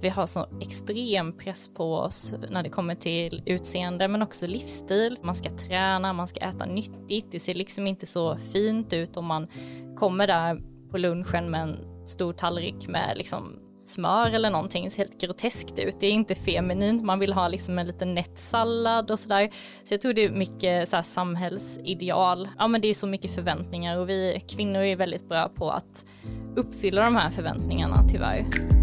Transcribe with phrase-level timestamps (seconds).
[0.00, 5.18] Vi har så extrem press på oss när det kommer till utseende men också livsstil.
[5.22, 7.26] Man ska träna, man ska äta nyttigt.
[7.30, 9.48] Det ser liksom inte så fint ut om man
[9.96, 10.60] kommer där
[10.90, 14.84] på lunchen med en stor tallrik med liksom smör eller någonting.
[14.84, 15.96] Det ser helt groteskt ut.
[16.00, 17.04] Det är inte feminint.
[17.04, 19.50] Man vill ha liksom en liten nätt sallad och sådär.
[19.84, 22.48] Så jag tror det är mycket så här samhällsideal.
[22.58, 26.04] Ja men det är så mycket förväntningar och vi kvinnor är väldigt bra på att
[26.56, 28.77] uppfylla de här förväntningarna tyvärr.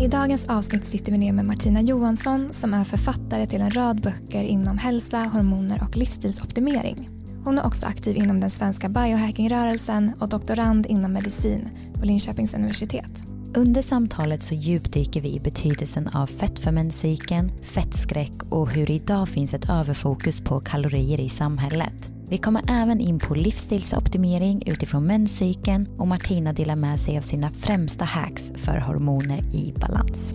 [0.00, 4.00] I dagens avsnitt sitter vi ner med Martina Johansson som är författare till en rad
[4.02, 7.08] böcker inom hälsa, hormoner och livsstilsoptimering.
[7.44, 13.22] Hon är också aktiv inom den svenska biohackingrörelsen och doktorand inom medicin på Linköpings universitet.
[13.54, 18.92] Under samtalet så djupdyker vi i betydelsen av fett för menscykeln, fettskräck och hur det
[18.92, 22.15] idag finns ett överfokus på kalorier i samhället.
[22.28, 27.50] Vi kommer även in på livsstilsoptimering utifrån menscykeln och Martina delar med sig av sina
[27.50, 30.34] främsta hacks för hormoner i balans.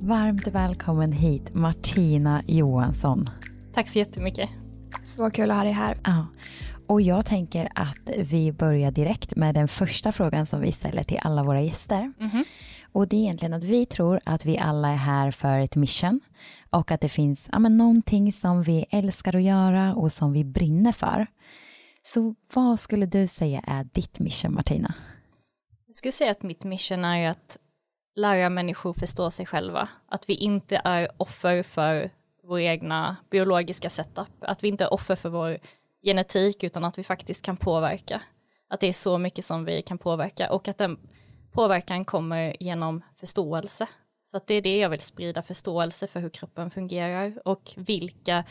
[0.00, 3.30] Varmt välkommen hit Martina Johansson.
[3.72, 4.48] Tack så jättemycket.
[5.04, 5.96] Så kul att ha dig här.
[6.04, 6.26] Ja.
[6.86, 11.18] Och jag tänker att vi börjar direkt med den första frågan som vi ställer till
[11.22, 12.12] alla våra gäster.
[12.18, 12.44] Mm-hmm.
[12.92, 16.20] Och det är egentligen att vi tror att vi alla är här för ett mission
[16.74, 20.44] och att det finns ja, men någonting som vi älskar att göra och som vi
[20.44, 21.26] brinner för.
[22.02, 24.94] Så vad skulle du säga är ditt mission Martina?
[25.86, 27.58] Jag skulle säga att mitt mission är att
[28.16, 29.88] lära människor förstå sig själva.
[30.06, 32.10] Att vi inte är offer för
[32.42, 34.28] vår egna biologiska setup.
[34.40, 35.58] Att vi inte är offer för vår
[36.02, 38.22] genetik utan att vi faktiskt kan påverka.
[38.68, 40.98] Att det är så mycket som vi kan påverka och att den
[41.52, 43.86] påverkan kommer genom förståelse.
[44.34, 48.44] Så det är det jag vill sprida, förståelse för hur kroppen fungerar och vilka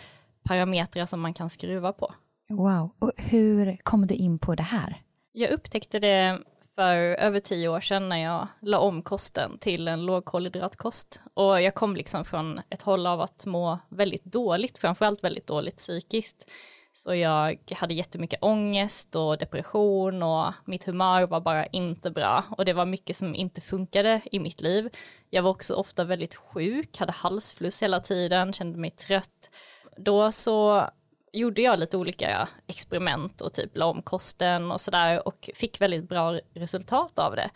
[0.43, 2.13] parametrar som man kan skruva på.
[2.49, 5.01] Wow, och hur kom du in på det här?
[5.31, 6.39] Jag upptäckte det
[6.75, 11.21] för över tio år sedan när jag la om kosten till en lågkolhydratkost.
[11.33, 15.77] Och jag kom liksom från ett håll av att må väldigt dåligt, framförallt väldigt dåligt
[15.77, 16.51] psykiskt.
[16.95, 22.43] Så jag hade jättemycket ångest och depression och mitt humör var bara inte bra.
[22.57, 24.89] Och det var mycket som inte funkade i mitt liv.
[25.29, 29.49] Jag var också ofta väldigt sjuk, hade halsfluss hela tiden, kände mig trött.
[29.97, 30.89] Då så
[31.31, 36.09] gjorde jag lite olika experiment och typ la om kosten och sådär och fick väldigt
[36.09, 37.49] bra resultat av det.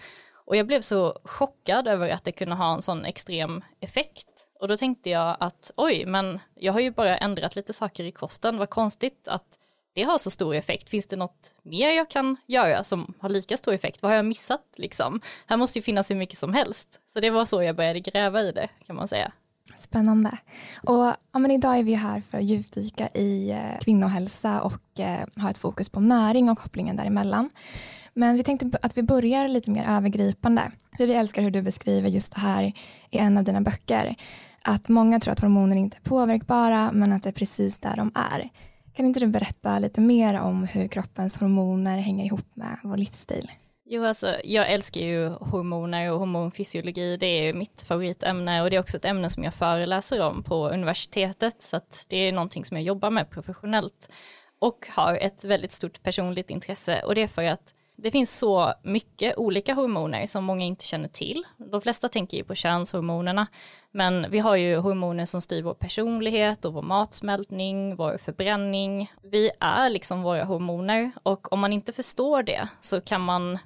[0.45, 4.27] Och jag blev så chockad över att det kunde ha en sån extrem effekt.
[4.59, 8.11] Och då tänkte jag att oj, men jag har ju bara ändrat lite saker i
[8.11, 9.59] kosten, vad konstigt att
[9.93, 10.89] det har så stor effekt.
[10.89, 14.01] Finns det något mer jag kan göra som har lika stor effekt?
[14.01, 15.21] Vad har jag missat liksom?
[15.45, 17.01] Här måste ju finnas hur mycket som helst.
[17.07, 19.31] Så det var så jag började gräva i det kan man säga.
[19.77, 20.37] Spännande.
[20.83, 25.41] Och ja, men idag är vi här för att djupdyka i eh, kvinnohälsa och eh,
[25.41, 27.49] ha ett fokus på näring och kopplingen däremellan.
[28.13, 30.71] Men vi tänkte att vi börjar lite mer övergripande.
[30.97, 32.63] För vi älskar hur du beskriver just det här
[33.09, 34.15] i en av dina böcker.
[34.61, 38.11] Att många tror att hormoner inte är påverkbara men att det är precis där de
[38.15, 38.49] är.
[38.93, 43.51] Kan inte du berätta lite mer om hur kroppens hormoner hänger ihop med vår livsstil?
[43.89, 47.17] Jo, alltså jag älskar ju hormoner och hormonfysiologi.
[47.17, 50.69] Det är mitt favoritämne och det är också ett ämne som jag föreläser om på
[50.69, 51.61] universitetet.
[51.61, 54.09] Så att det är någonting som jag jobbar med professionellt
[54.59, 58.73] och har ett väldigt stort personligt intresse och det är för att det finns så
[58.83, 61.43] mycket olika hormoner som många inte känner till.
[61.57, 63.47] De flesta tänker ju på könshormonerna,
[63.91, 69.11] men vi har ju hormoner som styr vår personlighet och vår matsmältning, vår förbränning.
[69.23, 73.59] Vi är liksom våra hormoner och om man inte förstår det så kan man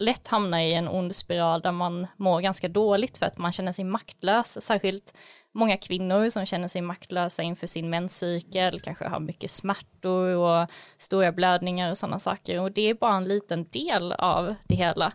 [0.00, 3.72] lätt hamna i en ond spiral där man mår ganska dåligt för att man känner
[3.72, 5.14] sig maktlös, särskilt
[5.54, 11.32] många kvinnor som känner sig maktlösa inför sin menscykel, kanske har mycket smärtor och stora
[11.32, 12.60] blödningar och sådana saker.
[12.60, 15.12] Och det är bara en liten del av det hela.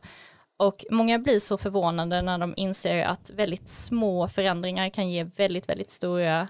[0.57, 5.69] Och många blir så förvånade när de inser att väldigt små förändringar kan ge väldigt,
[5.69, 6.47] väldigt stora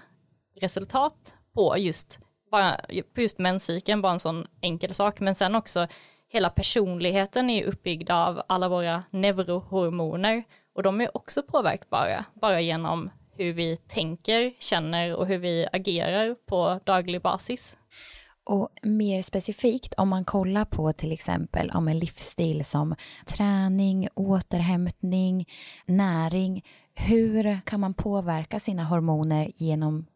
[0.60, 2.80] resultat på just, bara,
[3.14, 5.20] på just menscykeln, bara en sån enkel sak.
[5.20, 5.86] Men sen också
[6.28, 10.44] hela personligheten är uppbyggd av alla våra neurohormoner
[10.74, 16.34] och de är också påverkbara bara genom hur vi tänker, känner och hur vi agerar
[16.34, 17.78] på daglig basis.
[18.44, 22.94] Och mer specifikt om man kollar på till exempel om en livsstil som
[23.26, 25.48] träning, återhämtning,
[25.86, 26.64] näring.
[26.94, 30.06] Hur kan man påverka sina hormoner genom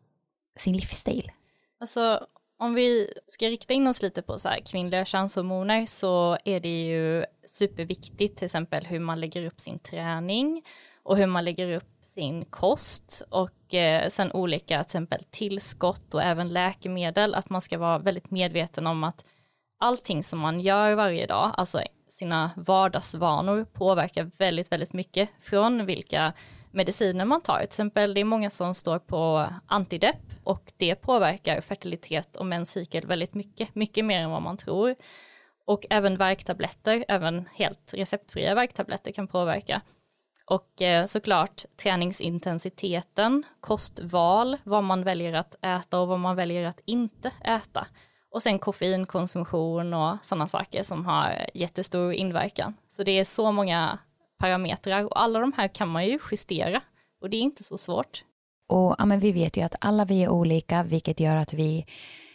[0.57, 1.33] sin livsstil?
[1.81, 2.27] Alltså
[2.63, 6.83] om vi ska rikta in oss lite på så här kvinnliga könshormoner så är det
[6.83, 10.63] ju superviktigt till exempel hur man lägger upp sin träning
[11.03, 16.23] och hur man lägger upp sin kost och eh, sen olika till exempel tillskott och
[16.23, 19.25] även läkemedel, att man ska vara väldigt medveten om att
[19.81, 26.33] allting som man gör varje dag, alltså sina vardagsvanor påverkar väldigt, väldigt mycket från vilka
[26.73, 27.59] mediciner man tar.
[27.59, 33.07] Till exempel det är många som står på antidepp och det påverkar fertilitet och menscykel
[33.07, 34.95] väldigt mycket, mycket mer än vad man tror.
[35.67, 39.81] Och även värktabletter, även helt receptfria värktabletter kan påverka.
[40.47, 46.81] Och eh, såklart träningsintensiteten, kostval, vad man väljer att äta och vad man väljer att
[46.85, 47.87] inte äta.
[48.31, 52.75] Och sen koffeinkonsumtion och sådana saker som har jättestor inverkan.
[52.89, 53.99] Så det är så många
[54.43, 56.83] parametrar och alla de här kan man ju justera
[57.21, 58.25] och det är inte så svårt.
[58.69, 61.87] Och ja, men vi vet ju att alla vi är olika, vilket gör att vi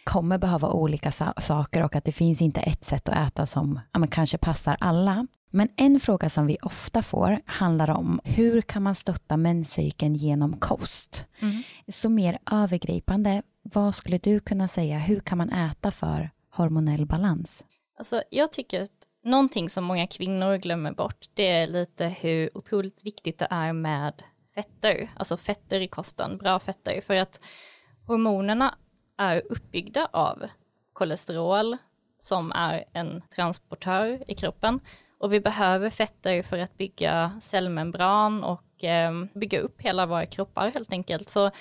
[0.04, 4.00] kommer behöva olika saker och att det finns inte ett sätt att äta som ja,
[4.00, 5.28] men kanske passar alla.
[5.50, 10.58] Men en fråga som vi ofta får handlar om hur kan man stötta menscykeln genom
[10.58, 11.26] kost?
[11.40, 11.64] Mm.
[11.88, 17.64] Så mer övergripande, vad skulle du kunna säga, hur kan man äta för hormonell balans?
[17.98, 18.97] Alltså, jag tycker att
[19.28, 24.24] någonting som många kvinnor glömmer bort, det är lite hur otroligt viktigt det är med
[24.56, 27.42] fetter, alltså fetter i kosten, bra fetter, för att
[28.06, 28.76] hormonerna
[29.18, 30.46] är uppbyggda av
[30.94, 31.78] kolesterol
[32.20, 34.80] som är en transportör i kroppen.
[35.20, 40.72] Och vi behöver fetter för att bygga cellmembran och eh, bygga upp hela våra kroppar
[40.72, 41.30] helt enkelt.
[41.30, 41.52] Så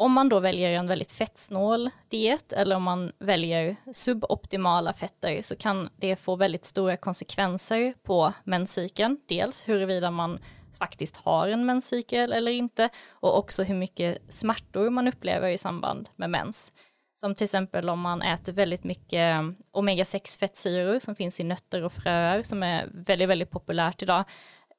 [0.00, 5.56] om man då väljer en väldigt fettsnål diet eller om man väljer suboptimala fetter så
[5.56, 9.20] kan det få väldigt stora konsekvenser på menscykeln.
[9.28, 10.38] Dels huruvida man
[10.78, 16.08] faktiskt har en menscykel eller inte och också hur mycket smärtor man upplever i samband
[16.16, 16.72] med mens.
[17.14, 19.36] Som till exempel om man äter väldigt mycket
[19.72, 24.24] omega-6 fettsyror som finns i nötter och fröer som är väldigt, väldigt populärt idag.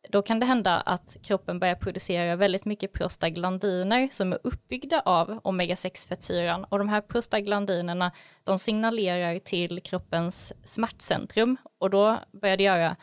[0.09, 5.39] Då kan det hända att kroppen börjar producera väldigt mycket prostaglandiner som är uppbyggda av
[5.43, 8.11] omega-6 fettsyran och de här prostaglandinerna
[8.43, 12.95] de signalerar till kroppens smärtcentrum och då börjar det göra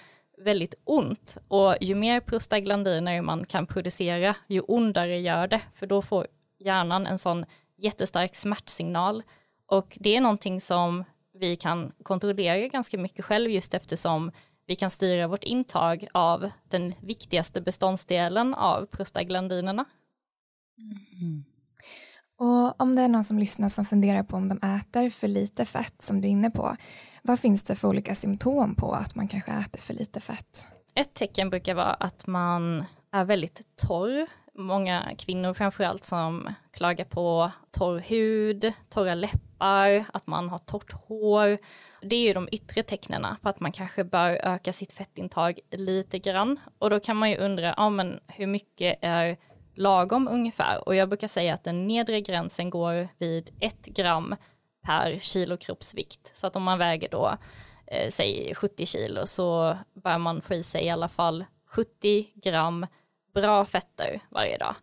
[0.45, 6.03] väldigt ont och ju mer prostaglandiner man kan producera ju ondare gör det för då
[6.03, 6.27] får
[6.59, 7.44] hjärnan en sån
[7.77, 9.23] jättestark smärtsignal.
[9.67, 11.05] Och det är någonting som
[11.35, 14.33] vi kan kontrollera ganska mycket själv just eftersom
[14.69, 19.85] vi kan styra vårt intag av den viktigaste beståndsdelen av prostaglandinerna.
[20.79, 21.44] Mm.
[22.38, 25.65] Och om det är någon som lyssnar som funderar på om de äter för lite
[25.65, 26.76] fett som du är inne på,
[27.23, 30.67] vad finns det för olika symptom på att man kanske äter för lite fett?
[30.94, 34.29] Ett tecken brukar vara att man är väldigt torr
[34.59, 41.59] många kvinnor framförallt som klagar på torr hud, torra läppar, att man har torrt hår.
[42.00, 46.19] Det är ju de yttre tecknen på att man kanske bör öka sitt fettintag lite
[46.19, 46.61] grann.
[46.79, 49.37] Och då kan man ju undra, ja men hur mycket är
[49.75, 50.89] lagom ungefär?
[50.89, 54.35] Och jag brukar säga att den nedre gränsen går vid ett gram
[54.83, 56.31] per kilo kroppsvikt.
[56.37, 57.37] Så att om man väger då,
[57.87, 62.87] eh, säg 70 kilo, så bör man få i sig i alla fall 70 gram
[63.35, 64.75] bra fetter varje dag.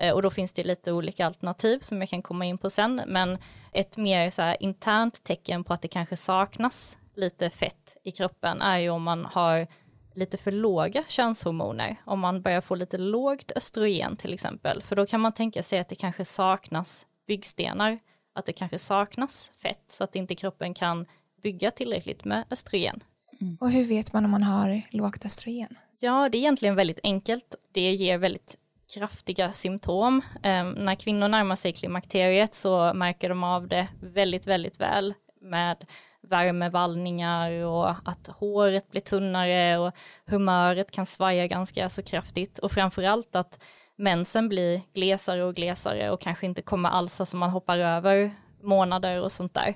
[0.00, 3.02] Eh, och då finns det lite olika alternativ som jag kan komma in på sen,
[3.06, 3.38] men
[3.72, 8.62] ett mer så här internt tecken på att det kanske saknas lite fett i kroppen
[8.62, 9.66] är ju om man har
[10.14, 15.06] lite för låga könshormoner, om man börjar få lite lågt östrogen till exempel, för då
[15.06, 17.98] kan man tänka sig att det kanske saknas byggstenar,
[18.34, 21.06] att det kanske saknas fett så att inte kroppen kan
[21.42, 23.00] bygga tillräckligt med östrogen.
[23.40, 23.56] Mm.
[23.60, 25.76] Och hur vet man om man har lågt östrogen?
[26.00, 27.54] Ja, det är egentligen väldigt enkelt.
[27.72, 28.56] Det ger väldigt
[28.94, 30.22] kraftiga symptom.
[30.42, 35.84] Ehm, när kvinnor närmar sig klimakteriet så märker de av det väldigt, väldigt väl med
[36.22, 39.92] värmevallningar och att håret blir tunnare och
[40.26, 43.62] humöret kan svaja ganska så kraftigt och framförallt att
[43.96, 49.20] mensen blir glesare och glesare och kanske inte kommer alls, alltså man hoppar över månader
[49.22, 49.74] och sånt där.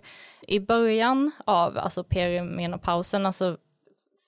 [0.49, 3.57] I början av alltså perimenopausen, alltså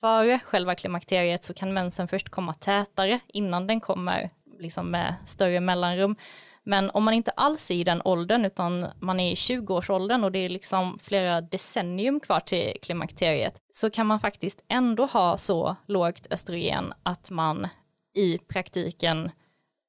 [0.01, 5.61] före själva klimakteriet så kan mensen först komma tätare innan den kommer liksom med större
[5.61, 6.17] mellanrum.
[6.65, 10.33] Men om man inte alls är i den åldern utan man är i 20-årsåldern och
[10.33, 15.77] det är liksom flera decennium kvar till klimakteriet så kan man faktiskt ändå ha så
[15.87, 17.69] lågt östrogen att man
[18.17, 19.31] i praktiken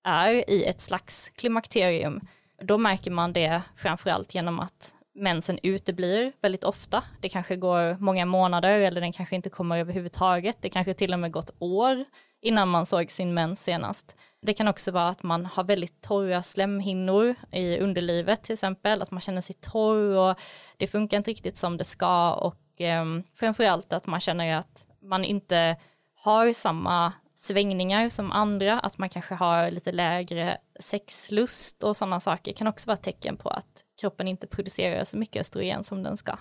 [0.08, 2.22] är i ett slags klimakterium.
[2.62, 7.04] Då märker man det framförallt genom att mensen uteblir väldigt ofta.
[7.22, 10.58] Det kanske går många månader eller den kanske inte kommer överhuvudtaget.
[10.62, 12.06] Det kanske till och med gått år
[12.42, 14.16] innan man såg sin mens senast.
[14.42, 19.12] Det kan också vara att man har väldigt torra slemhinnor i underlivet till exempel, att
[19.12, 20.40] man känner sig torr och
[20.78, 25.24] det funkar inte riktigt som det ska och eh, framförallt att man känner att man
[25.24, 25.78] inte
[26.16, 32.54] har samma svängningar som andra, att man kanske har lite lägre sexlust och sådana saker
[32.54, 36.38] kan också vara tecken på att kroppen inte producerar så mycket östrogen som den ska.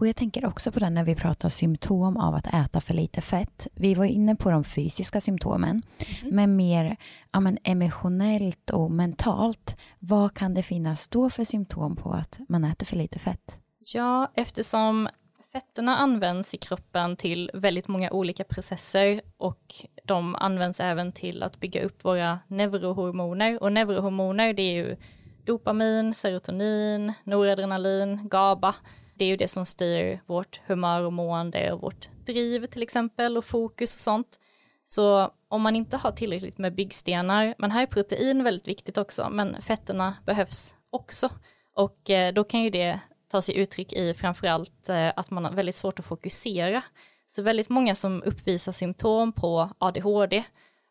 [0.00, 3.20] Och jag tänker också på det när vi pratar symptom av att äta för lite
[3.20, 3.66] fett.
[3.74, 5.82] Vi var inne på de fysiska symptomen,
[6.20, 6.34] mm.
[6.34, 6.96] men mer
[7.32, 9.76] ja, men emotionellt och mentalt.
[9.98, 13.58] Vad kan det finnas då för symptom på att man äter för lite fett?
[13.94, 15.08] Ja, eftersom
[15.52, 21.60] fetterna används i kroppen till väldigt många olika processer och de används även till att
[21.60, 24.96] bygga upp våra neurohormoner och neurohormoner det är ju
[25.44, 28.74] dopamin, serotonin, noradrenalin, GABA.
[29.20, 33.36] Det är ju det som styr vårt humör och mående och vårt driv till exempel
[33.36, 34.40] och fokus och sånt.
[34.84, 39.28] Så om man inte har tillräckligt med byggstenar, men här är protein väldigt viktigt också,
[39.30, 41.30] men fetterna behövs också.
[41.74, 45.52] Och eh, då kan ju det ta sig uttryck i framförallt eh, att man har
[45.52, 46.82] väldigt svårt att fokusera.
[47.26, 50.44] Så väldigt många som uppvisar symptom på ADHD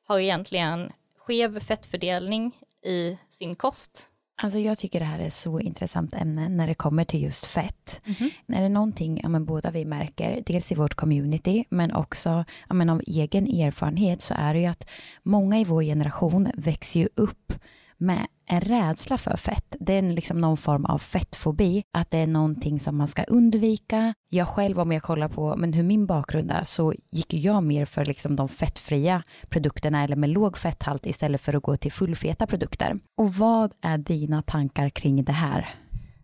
[0.08, 4.10] har egentligen skev fettfördelning i sin kost.
[4.42, 8.02] Alltså jag tycker det här är så intressant ämne när det kommer till just fett.
[8.06, 8.30] Mm -hmm.
[8.46, 12.46] När det är någonting ja, men båda vi märker, dels i vårt community, men också
[12.70, 14.90] ja, men av egen erfarenhet så är det ju att
[15.24, 17.54] många i vår generation växer ju upp
[18.00, 19.76] med en rädsla för fett.
[19.80, 24.14] Det är liksom någon form av fettfobi, att det är någonting som man ska undvika.
[24.30, 27.86] Jag själv, om jag kollar på men hur min bakgrund är, så gick jag mer
[27.86, 32.48] för liksom de fettfria produkterna eller med låg fetthalt istället för att gå till fullfeta
[32.48, 33.00] produkter.
[33.18, 35.76] Och vad är dina tankar kring det här?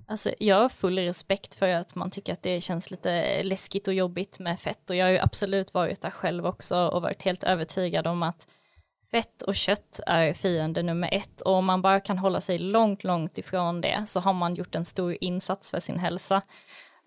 [0.07, 3.93] Alltså, jag har full respekt för att man tycker att det känns lite läskigt och
[3.93, 7.43] jobbigt med fett och jag har ju absolut varit där själv också och varit helt
[7.43, 8.47] övertygad om att
[9.11, 13.03] fett och kött är fiende nummer ett och om man bara kan hålla sig långt,
[13.03, 16.41] långt ifrån det så har man gjort en stor insats för sin hälsa.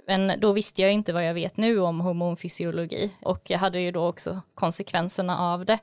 [0.06, 3.90] Men då visste jag inte vad jag vet nu om hormonfysiologi och jag hade ju
[3.90, 5.78] då också konsekvenserna av det.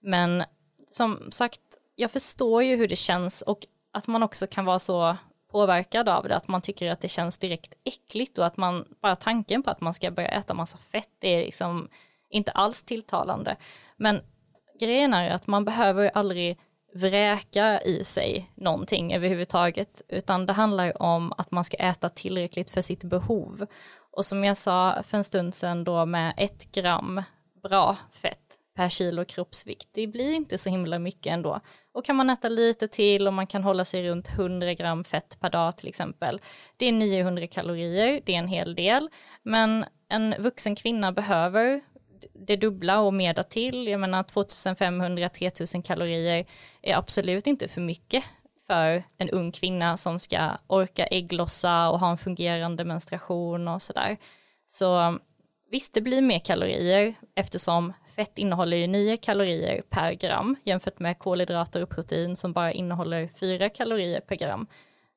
[0.00, 0.44] Men
[0.90, 1.60] som sagt,
[1.94, 3.58] jag förstår ju hur det känns och
[3.92, 5.16] att man också kan vara så
[5.50, 9.16] påverkad av det, att man tycker att det känns direkt äckligt och att man, bara
[9.16, 11.88] tanken på att man ska börja äta massa fett, är liksom
[12.30, 13.56] inte alls tilltalande.
[13.96, 14.20] Men
[14.78, 16.58] grejen är att man behöver aldrig
[16.94, 22.82] vräka i sig någonting överhuvudtaget, utan det handlar om att man ska äta tillräckligt för
[22.82, 23.66] sitt behov.
[24.10, 27.22] Och som jag sa för en stund sedan då med ett gram
[27.62, 28.38] bra fett
[28.76, 31.60] per kilo kroppsvikt, det blir inte så himla mycket ändå.
[31.92, 35.40] Och kan man äta lite till och man kan hålla sig runt 100 gram fett
[35.40, 36.40] per dag till exempel,
[36.76, 39.08] det är 900 kalorier, det är en hel del,
[39.42, 41.80] men en vuxen kvinna behöver
[42.32, 43.88] det dubbla och mer till.
[43.88, 46.46] Jag menar 2500-3000 kalorier
[46.82, 48.24] är absolut inte för mycket
[48.66, 54.16] för en ung kvinna som ska orka ägglossa och ha en fungerande menstruation och sådär.
[54.66, 55.18] Så
[55.70, 61.18] visst, det blir mer kalorier eftersom fett innehåller ju 9 kalorier per gram jämfört med
[61.18, 64.66] kolhydrater och protein som bara innehåller 4 kalorier per gram.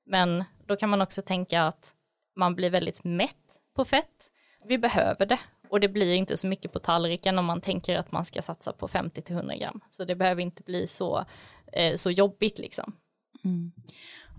[0.06, 1.96] Men då kan man också tänka att
[2.36, 4.32] man blir väldigt mätt på fett.
[4.66, 8.12] Vi behöver det och det blir inte så mycket på tallriken om man tänker att
[8.12, 9.82] man ska satsa på 50-100 gram.
[9.92, 11.26] Så det behöver inte bli så,
[11.74, 12.94] eh, så jobbigt liksom.
[13.44, 13.72] Mm.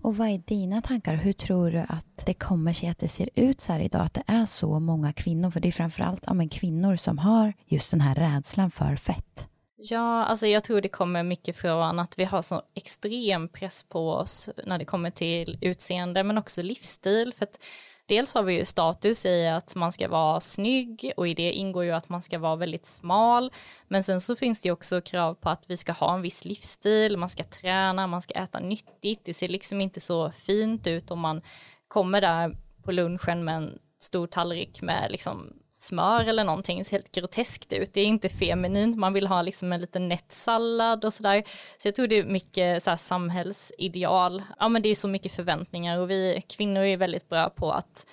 [0.02, 1.14] Och vad är dina tankar?
[1.14, 4.02] Hur tror du att det kommer sig att det ser ut så här idag?
[4.02, 7.52] Att det är så många kvinnor, för det är framförallt ja, men kvinnor som har
[7.66, 9.46] just den här rädslan för fett.
[9.76, 14.10] Ja, alltså jag tror det kommer mycket från att vi har så extrem press på
[14.10, 17.32] oss när det kommer till utseende, men också livsstil.
[17.38, 17.64] För att
[18.11, 21.85] dels har vi ju status i att man ska vara snygg och i det ingår
[21.85, 23.52] ju att man ska vara väldigt smal.
[23.88, 27.17] Men sen så finns det också krav på att vi ska ha en viss livsstil,
[27.17, 29.21] man ska träna, man ska äta nyttigt.
[29.25, 31.43] Det ser liksom inte så fint ut om man
[31.88, 36.96] kommer där på lunchen med en stor tallrik med liksom smör eller någonting, det ser
[36.96, 37.94] helt groteskt ut.
[37.94, 41.42] Det är inte feminint, man vill ha liksom en liten nätt sallad och sådär.
[41.78, 44.42] Så jag tror det är mycket så samhällsideal.
[44.58, 48.06] Ja men det är så mycket förväntningar och vi kvinnor är väldigt bra på att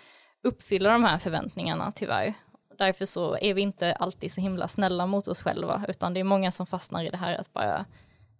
[0.43, 2.33] uppfylla de här förväntningarna tyvärr.
[2.77, 6.23] Därför så är vi inte alltid så himla snälla mot oss själva, utan det är
[6.23, 7.85] många som fastnar i det här att bara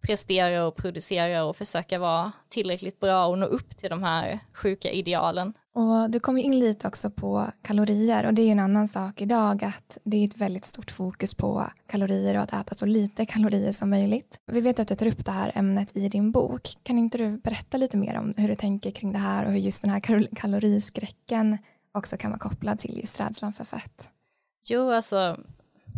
[0.02, 4.92] prestera och producera och försöka vara tillräckligt bra och nå upp till de här sjuka
[4.92, 5.54] idealen.
[5.78, 9.22] Och du kom in lite också på kalorier och det är ju en annan sak
[9.22, 13.26] idag att det är ett väldigt stort fokus på kalorier och att äta så lite
[13.26, 14.40] kalorier som möjligt.
[14.46, 16.62] Vi vet att du tar upp det här ämnet i din bok.
[16.84, 19.60] Kan inte du berätta lite mer om hur du tänker kring det här och hur
[19.60, 20.00] just den här
[20.36, 21.58] kaloriskräcken
[21.92, 24.10] också kan vara kopplad till just rädslan för fett?
[24.70, 25.38] Jo, alltså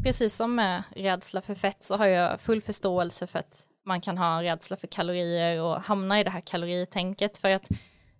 [0.03, 4.17] precis som med rädsla för fett så har jag full förståelse för att man kan
[4.17, 7.69] ha rädsla för kalorier och hamna i det här kaloritänket för att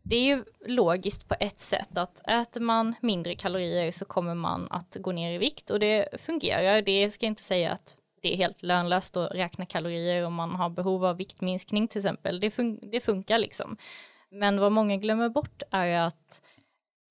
[0.09, 4.67] det är ju logiskt på ett sätt att äter man mindre kalorier så kommer man
[4.71, 6.81] att gå ner i vikt och det fungerar.
[6.81, 10.69] Det ska inte säga att det är helt lönlöst att räkna kalorier om man har
[10.69, 12.39] behov av viktminskning till exempel.
[12.39, 13.77] Det, fun det funkar liksom.
[14.31, 16.41] Men vad många glömmer bort är att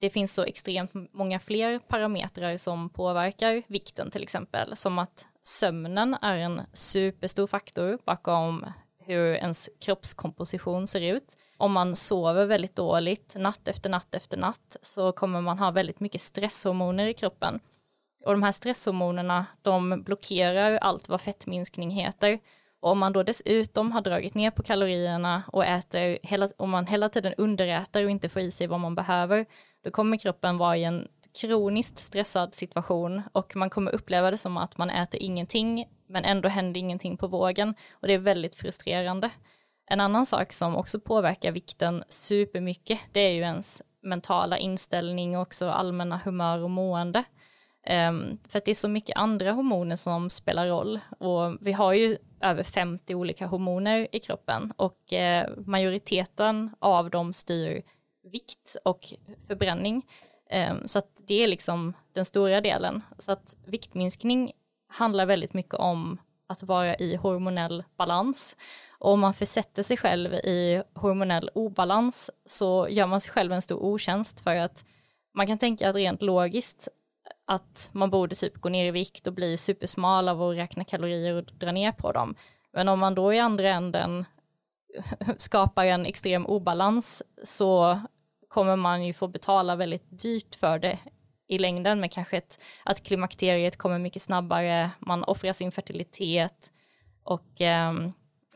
[0.00, 6.16] det finns så extremt många fler parametrar som påverkar vikten till exempel, som att sömnen
[6.22, 8.66] är en superstor faktor bakom
[9.08, 11.36] hur ens kroppskomposition ser ut.
[11.56, 16.00] Om man sover väldigt dåligt natt efter natt efter natt så kommer man ha väldigt
[16.00, 17.60] mycket stresshormoner i kroppen.
[18.24, 22.38] Och de här stresshormonerna, de blockerar allt vad fettminskning heter.
[22.80, 26.86] Och om man då dessutom har dragit ner på kalorierna och äter, hela, om man
[26.86, 29.46] hela tiden underäter och inte får i sig vad man behöver,
[29.84, 31.08] då kommer kroppen vara i en
[31.40, 36.48] kroniskt stressad situation och man kommer uppleva det som att man äter ingenting men ändå
[36.48, 39.30] händer ingenting på vågen och det är väldigt frustrerande.
[39.90, 45.42] En annan sak som också påverkar vikten supermycket det är ju ens mentala inställning och
[45.42, 47.24] också allmänna humör och mående.
[47.90, 51.92] Um, för att det är så mycket andra hormoner som spelar roll och vi har
[51.92, 57.82] ju över 50 olika hormoner i kroppen och uh, majoriteten av dem styr
[58.32, 59.00] vikt och
[59.46, 60.06] förbränning.
[60.70, 63.02] Um, så att det är liksom den stora delen.
[63.18, 64.52] Så att viktminskning
[64.88, 68.56] handlar väldigt mycket om att vara i hormonell balans.
[68.98, 73.62] Och om man försätter sig själv i hormonell obalans så gör man sig själv en
[73.62, 74.84] stor otjänst för att
[75.34, 76.88] man kan tänka att rent logiskt
[77.44, 81.34] att man borde typ gå ner i vikt och bli supersmal av att räkna kalorier
[81.34, 82.34] och dra ner på dem.
[82.72, 84.24] Men om man då i andra änden
[85.36, 88.00] skapar en extrem obalans så
[88.48, 90.98] kommer man ju få betala väldigt dyrt för det
[91.48, 96.70] i längden med kanske ett, att klimakteriet kommer mycket snabbare, man offrar sin fertilitet
[97.22, 97.92] och eh,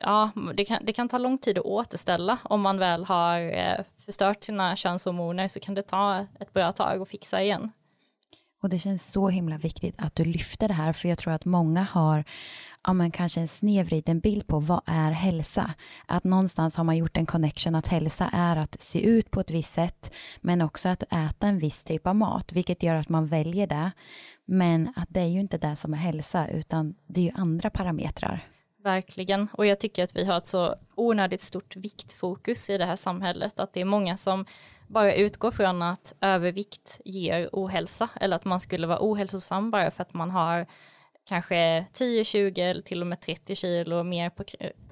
[0.00, 3.84] ja, det kan, det kan ta lång tid att återställa om man väl har eh,
[4.04, 7.70] förstört sina könshormoner så kan det ta ett bra tag att fixa igen.
[8.62, 11.44] Och det känns så himla viktigt att du lyfter det här, för jag tror att
[11.44, 12.24] många har
[12.84, 15.74] ja, men kanske en snedvriden bild på vad är hälsa.
[16.06, 19.50] Att någonstans har man gjort en connection att hälsa är att se ut på ett
[19.50, 23.26] visst sätt, men också att äta en viss typ av mat, vilket gör att man
[23.26, 23.90] väljer det.
[24.44, 27.70] Men att det är ju inte det som är hälsa, utan det är ju andra
[27.70, 28.51] parametrar.
[28.82, 32.96] Verkligen, och jag tycker att vi har ett så onödigt stort viktfokus i det här
[32.96, 34.46] samhället, att det är många som
[34.88, 40.02] bara utgår från att övervikt ger ohälsa, eller att man skulle vara ohälsosam bara för
[40.02, 40.66] att man har
[41.28, 44.44] kanske 10, 20 eller till och med 30 kilo mer på,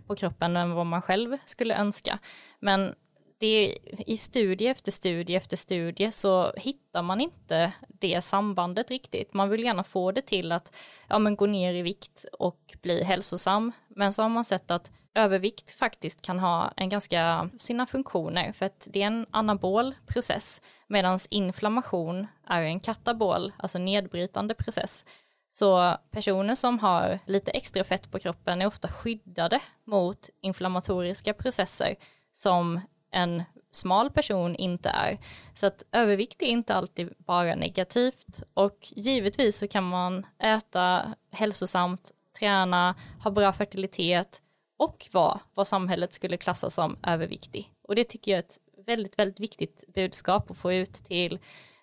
[0.07, 2.19] på kroppen än vad man själv skulle önska.
[2.61, 2.95] Men
[3.41, 3.79] det är,
[4.11, 9.35] i studie efter studie efter studie så hittar man inte det sambandet riktigt.
[9.35, 10.77] Man vill gärna få det till att
[11.09, 13.73] ja, men gå ner i vikt och bli hälsosam.
[13.89, 18.67] Men så har man sett att övervikt faktiskt kan ha en ganska, sina funktioner för
[18.67, 25.05] att det är en anabol process medan inflammation är en katabol, alltså nedbrytande process.
[25.51, 31.97] Så personer som har lite extra fett på kroppen är ofta skyddade mot inflammatoriska processer
[32.33, 35.19] som en smal person inte är.
[35.55, 42.13] Så att övervikt är inte alltid bara negativt och givetvis så kan man äta hälsosamt,
[42.39, 42.95] träna,
[43.25, 44.43] ha bra fertilitet
[44.77, 47.73] och vara vad samhället skulle klassa som överviktig.
[47.83, 51.39] Och det tycker jag är ett väldigt, väldigt viktigt budskap att få ut till,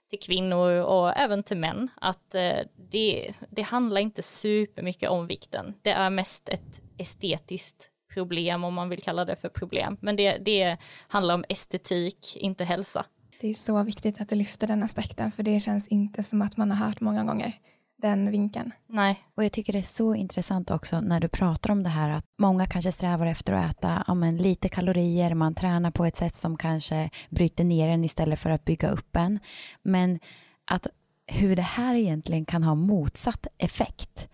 [0.09, 5.73] till kvinnor och även till män, att eh, det, det handlar inte supermycket om vikten.
[5.81, 9.97] Det är mest ett estetiskt problem om man vill kalla det för problem.
[10.01, 10.77] Men det, det
[11.07, 13.05] handlar om estetik, inte hälsa.
[13.41, 16.57] Det är så viktigt att du lyfter den aspekten för det känns inte som att
[16.57, 17.53] man har hört många gånger
[18.01, 18.71] den vinkeln.
[18.87, 19.23] Nej.
[19.35, 22.25] Och jag tycker det är så intressant också när du pratar om det här att
[22.37, 26.35] många kanske strävar efter att äta ja, men, lite kalorier, man tränar på ett sätt
[26.35, 29.39] som kanske bryter ner en istället för att bygga upp en.
[29.83, 30.19] Men
[30.65, 30.87] att
[31.27, 34.29] hur det här egentligen kan ha motsatt effekt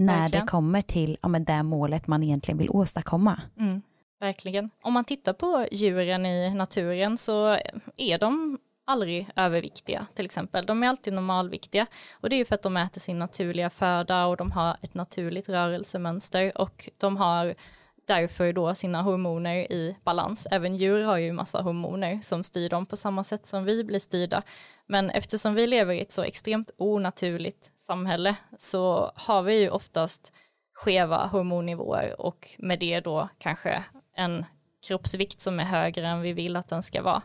[0.00, 0.46] när Verkligen.
[0.46, 3.40] det kommer till ja, men det målet man egentligen vill åstadkomma.
[3.58, 3.82] Mm.
[4.20, 4.70] Verkligen.
[4.82, 7.58] Om man tittar på djuren i naturen så
[7.96, 10.66] är de aldrig överviktiga till exempel.
[10.66, 14.26] De är alltid normalviktiga och det är ju för att de äter sin naturliga föda
[14.26, 17.54] och de har ett naturligt rörelsemönster och de har
[18.10, 20.46] därför då sina hormoner i balans.
[20.50, 23.98] Även djur har ju massa hormoner som styr dem på samma sätt som vi blir
[23.98, 24.42] styrda.
[24.86, 30.32] Men eftersom vi lever i ett så extremt onaturligt samhälle så har vi ju oftast
[30.74, 33.84] skeva hormonnivåer och med det då kanske
[34.16, 34.44] en
[34.86, 37.22] kroppsvikt som är högre än vi vill att den ska vara.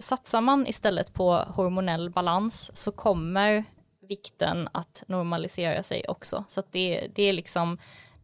[0.00, 3.64] Satsar man istället på hormonell balans så kommer
[4.08, 6.44] vikten att normalisera sig också.
[6.48, 7.78] Så att det, det är liksom,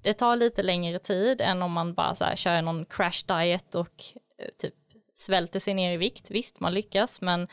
[0.04, 3.74] det tar lite längre tid än om man bara så här kör någon crash diet
[3.74, 4.04] och
[4.38, 4.74] eh, typ
[5.14, 6.30] svälter sig ner i vikt.
[6.30, 7.48] Visst, man lyckas, men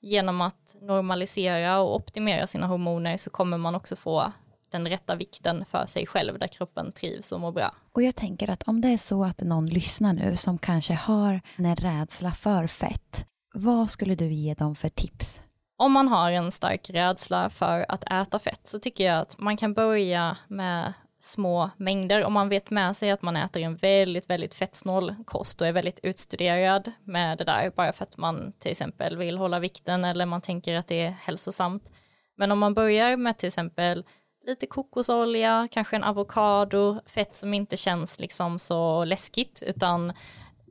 [0.00, 4.32] genom att normalisera och optimera sina hormoner så kommer man också få
[4.70, 7.74] den rätta vikten för sig själv där kroppen trivs och mår bra.
[7.92, 11.40] Och jag tänker att om det är så att någon lyssnar nu som kanske har
[11.56, 15.40] en rädsla för fett, vad skulle du ge dem för tips?
[15.78, 19.56] Om man har en stark rädsla för att äta fett så tycker jag att man
[19.56, 20.92] kan börja med
[21.26, 22.24] små mängder.
[22.24, 25.72] Om man vet med sig att man äter en väldigt, väldigt fettsnål kost och är
[25.72, 30.26] väldigt utstuderad med det där, bara för att man till exempel vill hålla vikten eller
[30.26, 31.92] man tänker att det är hälsosamt.
[32.36, 34.04] Men om man börjar med till exempel
[34.46, 40.12] lite kokosolja, kanske en avokado, fett som inte känns liksom så läskigt, utan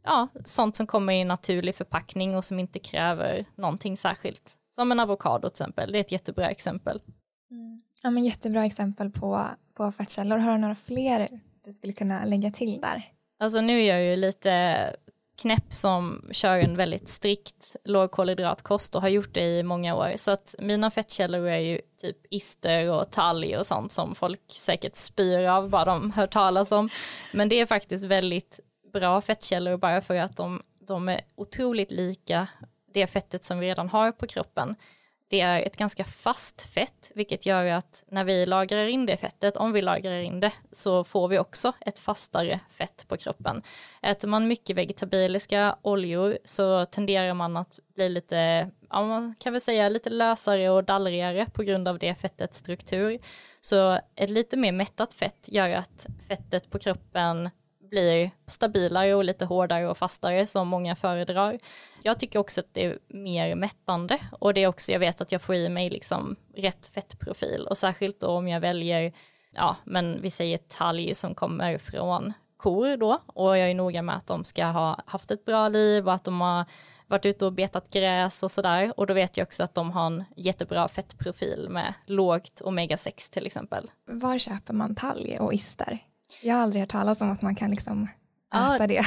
[0.03, 4.57] ja, sånt som kommer i naturlig förpackning och som inte kräver någonting särskilt.
[4.71, 7.01] Som en avokado till exempel, det är ett jättebra exempel.
[7.51, 7.81] Mm.
[8.05, 10.37] Ja, men jättebra exempel på, på fettkällor.
[10.37, 11.29] Har du några fler
[11.65, 13.03] du skulle kunna lägga till där?
[13.39, 14.95] Alltså nu är jag ju lite
[15.41, 20.11] knäpp som kör en väldigt strikt lågkolhydratkost och har gjort det i många år.
[20.15, 24.95] Så att mina fettkällor är ju typ ister och talg och sånt som folk säkert
[24.95, 26.89] spyr av bara de hör talas om.
[27.33, 28.59] Men det är faktiskt väldigt
[28.93, 32.47] bra fettkällor bara för att de, de är otroligt lika
[32.93, 34.75] det fettet som vi redan har på kroppen
[35.27, 39.57] det är ett ganska fast fett, vilket gör att när vi lagrar in det fettet,
[39.57, 43.61] om vi lagrar in det, så får vi också ett fastare fett på kroppen.
[44.01, 49.61] Äter man mycket vegetabiliska oljor så tenderar man att bli lite, ja, man kan väl
[49.61, 53.19] säga lite lösare och dallrigare på grund av det fettets struktur.
[53.61, 57.49] Så ett lite mer mättat fett gör att fettet på kroppen
[57.95, 61.59] blir stabilare och lite hårdare och fastare som många föredrar.
[62.03, 65.31] Jag tycker också att det är mer mättande och det är också, jag vet att
[65.31, 69.13] jag får i mig liksom rätt fettprofil och särskilt då om jag väljer,
[69.51, 74.15] ja men vi säger talg som kommer från kor då och jag är noga med
[74.15, 76.65] att de ska ha haft ett bra liv och att de har
[77.07, 80.05] varit ute och betat gräs och sådär och då vet jag också att de har
[80.05, 83.91] en jättebra fettprofil med lågt omega-6 till exempel.
[84.05, 85.99] Var köper man talg och ister?
[86.41, 88.07] Jag har aldrig hört talas om att man kan liksom
[88.55, 89.01] äta ja, det.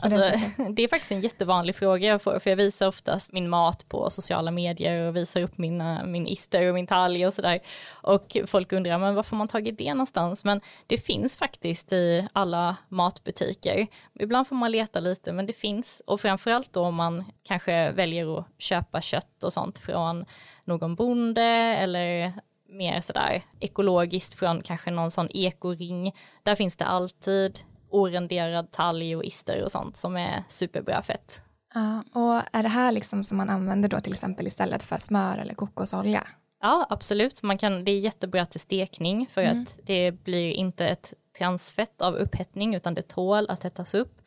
[0.00, 0.18] alltså,
[0.72, 4.10] det är faktiskt en jättevanlig fråga jag får, för jag visar oftast min mat på
[4.10, 7.60] sociala medier och visar upp mina, min ister och min talg och sådär.
[7.90, 10.44] Och folk undrar, men var får man tagit det någonstans?
[10.44, 13.86] Men det finns faktiskt i alla matbutiker.
[14.20, 16.02] Ibland får man leta lite, men det finns.
[16.06, 20.24] Och framförallt då om man kanske väljer att köpa kött och sånt från
[20.64, 21.42] någon bonde
[21.78, 22.32] eller
[22.72, 26.14] mer sådär ekologiskt från kanske någon sån ekoring.
[26.42, 31.42] Där finns det alltid orenderad talg och ister och sånt som är superbra fett.
[31.74, 35.38] Ja, och är det här liksom som man använder då till exempel istället för smör
[35.38, 36.26] eller kokosolja?
[36.60, 37.42] Ja, absolut.
[37.42, 39.62] Man kan, det är jättebra till stekning för mm.
[39.62, 44.21] att det blir inte ett transfett av upphettning utan det tål att hettas upp.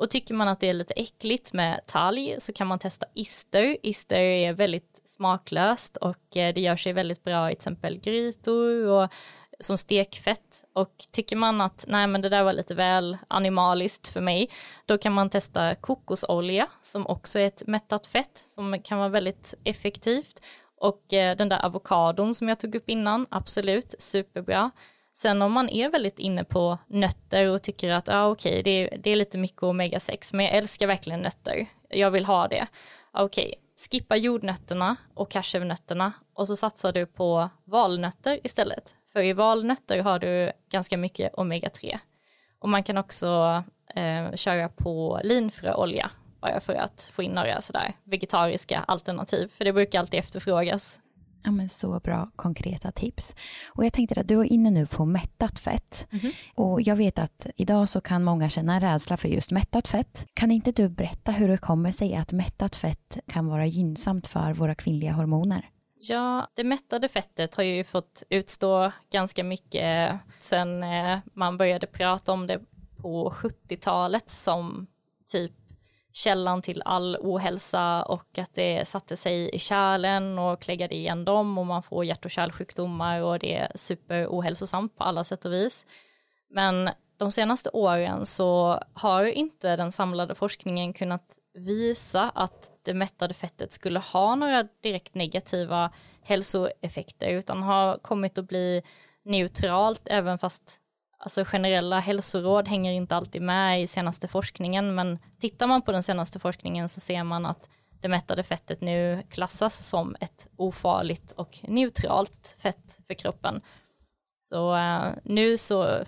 [0.00, 3.76] Och tycker man att det är lite äckligt med talg så kan man testa ister.
[3.82, 8.86] Ister är väldigt smaklöst och eh, det gör sig väldigt bra i till exempel grytor
[8.86, 9.08] och
[9.60, 10.64] som stekfett.
[10.72, 14.50] Och tycker man att nej men det där var lite väl animaliskt för mig
[14.86, 19.54] då kan man testa kokosolja som också är ett mättat fett som kan vara väldigt
[19.64, 20.42] effektivt.
[20.76, 24.70] Och eh, den där avokadon som jag tog upp innan absolut superbra.
[25.20, 28.96] Sen om man är väldigt inne på nötter och tycker att ah, okej, okay, det,
[28.96, 32.66] det, är lite mycket omega-6, men jag älskar verkligen nötter, jag vill ha det.
[33.12, 33.54] Ah, okej, okay,
[33.90, 38.94] skippa jordnötterna och cashewnötterna och så satsar du på valnötter istället.
[39.12, 41.98] För i valnötter har du ganska mycket omega-3.
[42.58, 43.62] Och man kan också
[43.94, 49.72] eh, köra på linfröolja bara för att få in några sådär vegetariska alternativ, för det
[49.72, 51.00] brukar alltid efterfrågas.
[51.42, 53.34] Ja, men så bra konkreta tips.
[53.68, 56.08] Och jag tänkte att du är inne nu på mättat fett.
[56.10, 56.32] Mm.
[56.54, 60.26] Och jag vet att idag så kan många känna en rädsla för just mättat fett.
[60.34, 64.52] Kan inte du berätta hur det kommer sig att mättat fett kan vara gynnsamt för
[64.52, 65.68] våra kvinnliga hormoner?
[66.02, 72.32] Ja, det mättade fettet har ju fått utstå ganska mycket sen eh, man började prata
[72.32, 72.60] om det
[72.96, 74.86] på 70-talet som
[75.26, 75.52] typ
[76.12, 81.58] källan till all ohälsa och att det satte sig i kärlen och kläggade igen dem
[81.58, 85.52] och man får hjärt och kärlsjukdomar och det är super ohälsosamt på alla sätt och
[85.52, 85.86] vis.
[86.50, 93.34] Men de senaste åren så har inte den samlade forskningen kunnat visa att det mättade
[93.34, 95.92] fettet skulle ha några direkt negativa
[96.22, 98.82] hälsoeffekter utan har kommit att bli
[99.24, 100.80] neutralt även fast
[101.20, 106.02] alltså generella hälsoråd hänger inte alltid med i senaste forskningen, men tittar man på den
[106.02, 107.68] senaste forskningen så ser man att
[108.00, 113.60] det mättade fettet nu klassas som ett ofarligt och neutralt fett för kroppen.
[114.38, 116.04] Så uh, nu så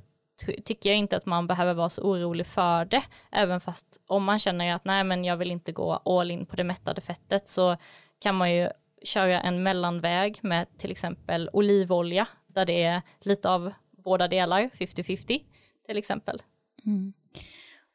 [0.64, 4.38] tycker jag inte att man behöver vara så orolig för det, även fast om man
[4.38, 7.76] känner att nej men jag vill inte gå all in på det mättade fettet så
[8.18, 8.68] kan man ju
[9.04, 13.72] köra en mellanväg med till exempel olivolja där det är lite av
[14.04, 15.42] båda delar, 50-50
[15.86, 16.42] till exempel.
[16.86, 17.12] Mm.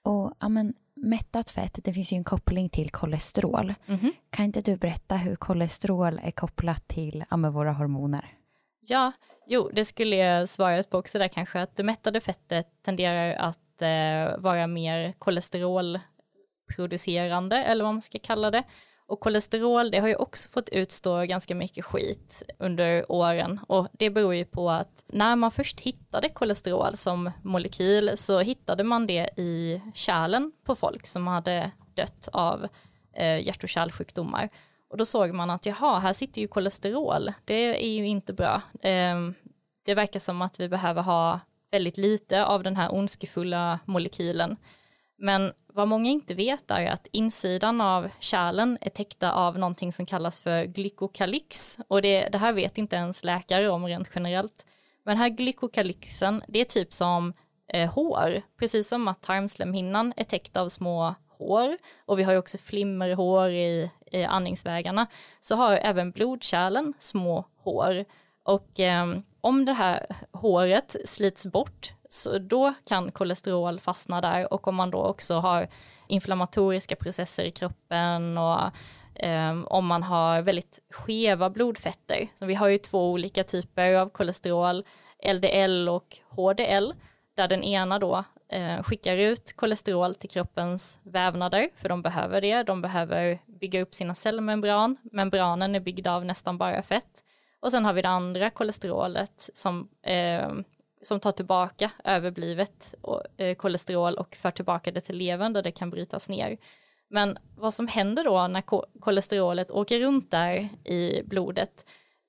[0.03, 3.73] Och ja, men, mättat fett, det finns ju en koppling till kolesterol.
[3.87, 4.11] Mm.
[4.29, 8.33] Kan inte du berätta hur kolesterol är kopplat till ja, våra hormoner?
[8.79, 9.11] Ja,
[9.47, 13.81] jo, det skulle jag svarat på också där kanske, att det mättade fettet tenderar att
[13.81, 18.63] eh, vara mer kolesterolproducerande, eller vad man ska kalla det.
[19.07, 24.09] Och kolesterol, det har ju också fått utstå ganska mycket skit under åren och det
[24.09, 29.29] beror ju på att när man först hittade kolesterol som molekyl så hittade man det
[29.37, 32.67] i kärlen på folk som hade dött av
[33.13, 34.49] eh, hjärt och kärlsjukdomar.
[34.89, 38.61] Och då såg man att jaha, här sitter ju kolesterol, det är ju inte bra.
[38.81, 39.15] Eh,
[39.85, 41.39] det verkar som att vi behöver ha
[41.71, 44.57] väldigt lite av den här ondskefulla molekylen.
[45.17, 50.05] Men vad många inte vet är att insidan av kärlen är täckta av någonting som
[50.05, 54.65] kallas för glykokalyx och det, det här vet inte ens läkare om rent generellt.
[55.03, 57.33] Men den här glykokalyxen, det är typ som
[57.73, 61.77] eh, hår, precis som att tarmslemhinnan är täckt av små hår.
[62.05, 65.07] Och vi har ju också flimmerhår i, i andningsvägarna.
[65.39, 68.05] Så har även blodkärlen små hår.
[68.43, 74.67] Och eh, om det här håret slits bort så då kan kolesterol fastna där och
[74.67, 75.67] om man då också har
[76.07, 78.71] inflammatoriska processer i kroppen och
[79.15, 82.27] eh, om man har väldigt skeva blodfetter.
[82.39, 84.83] Så vi har ju två olika typer av kolesterol,
[85.33, 86.93] LDL och HDL,
[87.35, 92.63] där den ena då eh, skickar ut kolesterol till kroppens vävnader, för de behöver det.
[92.63, 94.97] De behöver bygga upp sina cellmembran.
[95.11, 97.23] Membranen är byggd av nästan bara fett.
[97.59, 100.49] Och sen har vi det andra kolesterolet som eh,
[101.01, 102.95] som tar tillbaka överblivet
[103.37, 106.57] eh, kolesterol och för tillbaka det till levern där det kan brytas ner.
[107.09, 108.63] Men vad som händer då när
[108.99, 111.85] kolesterolet åker runt där i blodet,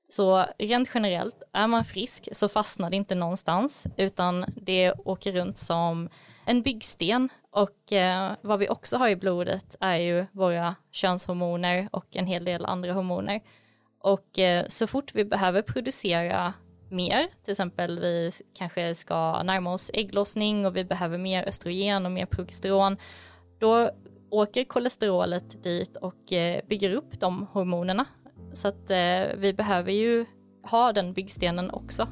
[0.09, 5.59] så rent generellt, är man frisk så fastnar det inte någonstans, utan det åker runt
[5.59, 6.09] som
[6.44, 7.28] en byggsten.
[7.50, 12.44] Och eh, vad vi också har i blodet är ju våra könshormoner och en hel
[12.44, 13.40] del andra hormoner.
[14.00, 16.54] Och eh, så fort vi behöver producera
[16.90, 22.12] mer, till exempel vi kanske ska närma oss ägglossning och vi behöver mer östrogen och
[22.12, 22.96] mer progesteron,
[23.59, 23.90] då
[24.31, 28.05] åker kolesterolet dit och eh, bygger upp de hormonerna.
[28.53, 30.27] Så att eh, vi behöver ju
[30.62, 32.09] ha den byggstenen också.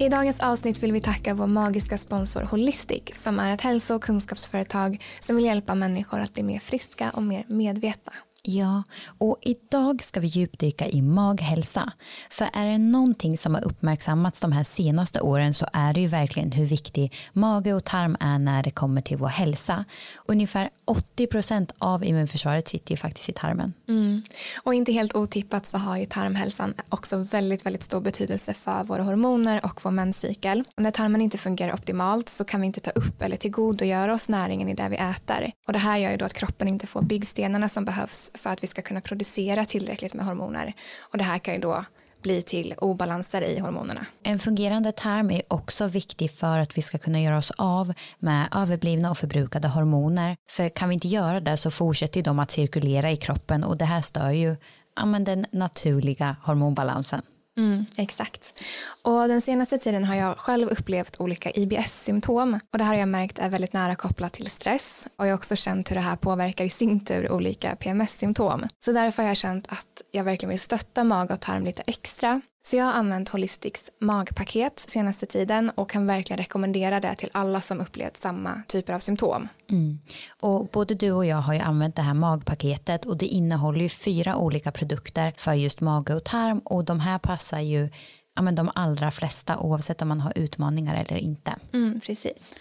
[0.00, 4.02] I dagens avsnitt vill vi tacka vår magiska sponsor Holistic som är ett hälso och
[4.02, 8.12] kunskapsföretag som vill hjälpa människor att bli mer friska och mer medvetna.
[8.42, 8.82] Ja,
[9.18, 11.92] och idag ska vi djupdyka i maghälsa.
[12.30, 16.06] För är det någonting som har uppmärksammats de här senaste åren så är det ju
[16.06, 19.84] verkligen hur viktig mage och tarm är när det kommer till vår hälsa.
[20.26, 23.72] Ungefär 80 procent av immunförsvaret sitter ju faktiskt i tarmen.
[23.88, 24.22] Mm.
[24.62, 29.02] Och inte helt otippat så har ju tarmhälsan också väldigt, väldigt stor betydelse för våra
[29.02, 30.64] hormoner och vår menscykel.
[30.76, 34.28] Och när tarmen inte fungerar optimalt så kan vi inte ta upp eller tillgodogöra oss
[34.28, 35.52] näringen i det vi äter.
[35.66, 38.62] Och det här gör ju då att kroppen inte får byggstenarna som behövs för att
[38.62, 40.72] vi ska kunna producera tillräckligt med hormoner.
[41.12, 41.84] Och det här kan ju då
[42.22, 44.06] bli till obalanser i hormonerna.
[44.22, 48.48] En fungerande tarm är också viktig för att vi ska kunna göra oss av med
[48.54, 50.36] överblivna och förbrukade hormoner.
[50.50, 53.84] För kan vi inte göra det så fortsätter de att cirkulera i kroppen och det
[53.84, 54.56] här stör ju
[54.96, 57.22] ja, den naturliga hormonbalansen.
[57.58, 58.62] Mm, exakt.
[59.02, 63.08] Och den senaste tiden har jag själv upplevt olika IBS-symptom och det här har jag
[63.08, 66.16] märkt är väldigt nära kopplat till stress och jag har också känt hur det här
[66.16, 68.68] påverkar i sin tur olika PMS-symptom.
[68.84, 72.40] Så därför har jag känt att jag verkligen vill stötta mag och tarm lite extra
[72.68, 77.60] så jag har använt Holistics magpaket senaste tiden och kan verkligen rekommendera det till alla
[77.60, 79.48] som upplevt samma typer av symptom.
[79.70, 79.98] Mm.
[80.42, 83.88] Och både du och jag har ju använt det här magpaketet och det innehåller ju
[83.88, 87.88] fyra olika produkter för just mage och tarm och de här passar ju
[88.34, 91.54] ja, men de allra flesta oavsett om man har utmaningar eller inte.
[91.72, 92.54] Mm, precis.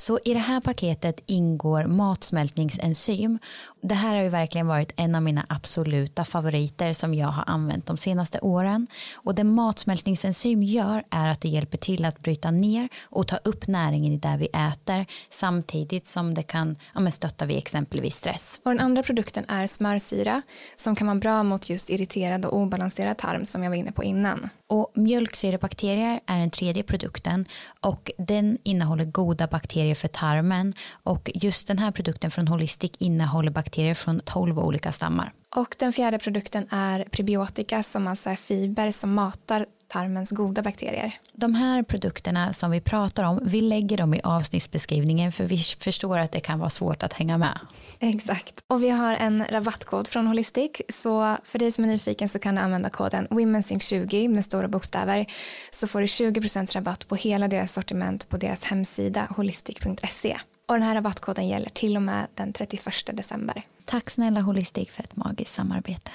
[0.00, 3.38] Så i det här paketet ingår matsmältningsenzym.
[3.80, 7.86] Det här har ju verkligen varit en av mina absoluta favoriter som jag har använt
[7.86, 8.86] de senaste åren.
[9.16, 13.66] Och det matsmältningsenzym gör är att det hjälper till att bryta ner och ta upp
[13.66, 18.60] näringen i det vi äter samtidigt som det kan ja, stötta vid exempelvis stress.
[18.64, 20.42] Och den andra produkten är smörsyra
[20.76, 24.04] som kan vara bra mot just irriterad och obalanserad tarm som jag var inne på
[24.04, 24.48] innan.
[24.66, 27.44] Och mjölksyrebakterier är den tredje produkten
[27.80, 33.50] och den innehåller goda bakterier för tarmen och just den här produkten från Holistic innehåller
[33.50, 35.32] bakterier från 12 olika stammar.
[35.56, 41.12] Och den fjärde produkten är prebiotika som alltså är fiber som matar tarmens goda bakterier.
[41.32, 46.18] De här produkterna som vi pratar om, vi lägger dem i avsnittsbeskrivningen för vi förstår
[46.18, 47.58] att det kan vara svårt att hänga med.
[48.00, 48.64] Exakt.
[48.66, 52.54] Och vi har en rabattkod från Holistic så för dig som är nyfiken så kan
[52.54, 55.26] du använda koden WomenSync20 med stora bokstäver
[55.70, 60.38] så får du 20% rabatt på hela deras sortiment på deras hemsida holistic.se.
[60.68, 63.62] Och den här rabattkoden gäller till och med den 31 december.
[63.84, 66.10] Tack snälla Holistic för ett magiskt samarbete.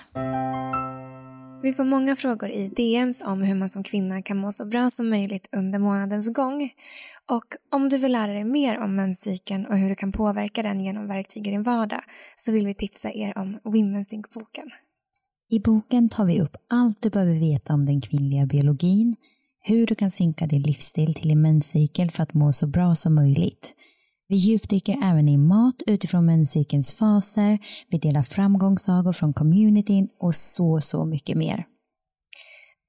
[1.63, 4.89] Vi får många frågor i DMs om hur man som kvinna kan må så bra
[4.89, 6.73] som möjligt under månadens gång.
[7.30, 10.82] Och om du vill lära dig mer om menscykeln och hur du kan påverka den
[10.82, 12.02] genom verktyg i din vardag
[12.38, 14.71] så vill vi tipsa er om Women's boken
[15.49, 19.15] I boken tar vi upp allt du behöver veta om den kvinnliga biologin,
[19.60, 23.15] hur du kan synka din livsstil till din menscykel för att må så bra som
[23.15, 23.76] möjligt.
[24.27, 27.59] Vi djupdyker även i mat utifrån menscykelns faser,
[27.89, 31.65] vi delar framgångssagor från communityn och så, så mycket mer.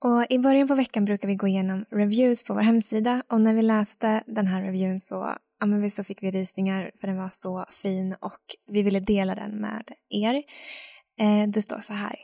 [0.05, 3.55] Och I början på veckan brukar vi gå igenom reviews på vår hemsida och när
[3.55, 7.29] vi läste den här reviewen så, ja, men så fick vi rysningar för den var
[7.29, 10.35] så fin och vi ville dela den med er.
[11.21, 12.17] Eh, det står så här.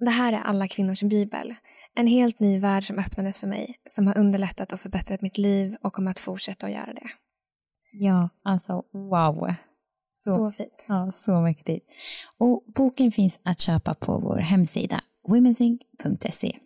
[0.00, 1.54] Det här är alla kvinnors bibel.
[1.94, 5.76] En helt ny värld som öppnades för mig, som har underlättat och förbättrat mitt liv
[5.82, 7.10] och kommer att fortsätta att göra det.
[7.98, 9.54] Ja, alltså wow.
[10.24, 10.84] Så, så fint.
[10.88, 11.90] Ja, så mäktigt.
[12.38, 16.56] Och boken finns att köpa på vår hemsida womensync.se.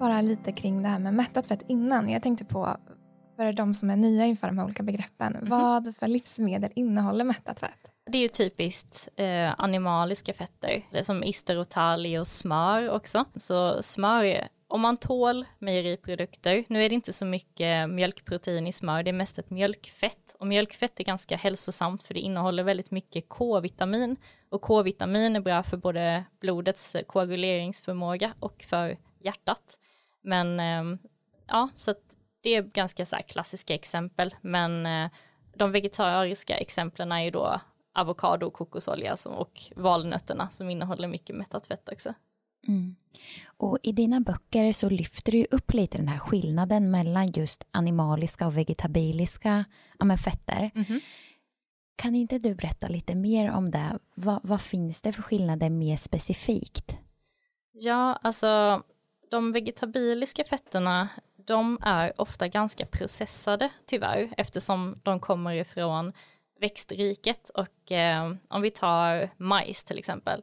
[0.00, 2.08] Bara lite kring det här med mättat fett innan.
[2.08, 2.76] Jag tänkte på,
[3.36, 5.48] för de som är nya inför de här olika begreppen, mm.
[5.48, 7.90] vad för livsmedel innehåller mättat fett?
[8.10, 13.24] Det är ju typiskt eh, animaliska fetter, som ister och talg och smör också.
[13.36, 19.02] Så smör om man tål mejeriprodukter, nu är det inte så mycket mjölkprotein i smör,
[19.02, 20.36] det är mest ett mjölkfett.
[20.38, 24.16] Och mjölkfett är ganska hälsosamt för det innehåller väldigt mycket K-vitamin.
[24.48, 29.78] Och K-vitamin är bra för både blodets koaguleringsförmåga och för hjärtat.
[30.22, 30.98] Men ehm,
[31.46, 31.94] ja, så
[32.42, 34.34] det är ganska så klassiska exempel.
[34.40, 35.10] Men eh,
[35.56, 37.60] de vegetariska exemplen är ju då
[37.94, 42.14] avokado och kokosolja och valnötterna som innehåller mycket mättat fett också.
[42.68, 42.96] Mm.
[43.56, 48.46] Och i dina böcker så lyfter du upp lite den här skillnaden mellan just animaliska
[48.46, 49.64] och vegetabiliska
[49.98, 50.70] ja, fetter.
[50.74, 51.00] Mm.
[51.96, 53.98] Kan inte du berätta lite mer om det?
[54.14, 56.96] Vad, vad, finns det för skillnader mer specifikt?
[57.72, 58.82] Ja, alltså
[59.30, 66.12] de vegetabiliska fetterna de är ofta ganska processade tyvärr eftersom de kommer ifrån
[66.60, 70.42] växtriket och eh, om vi tar majs till exempel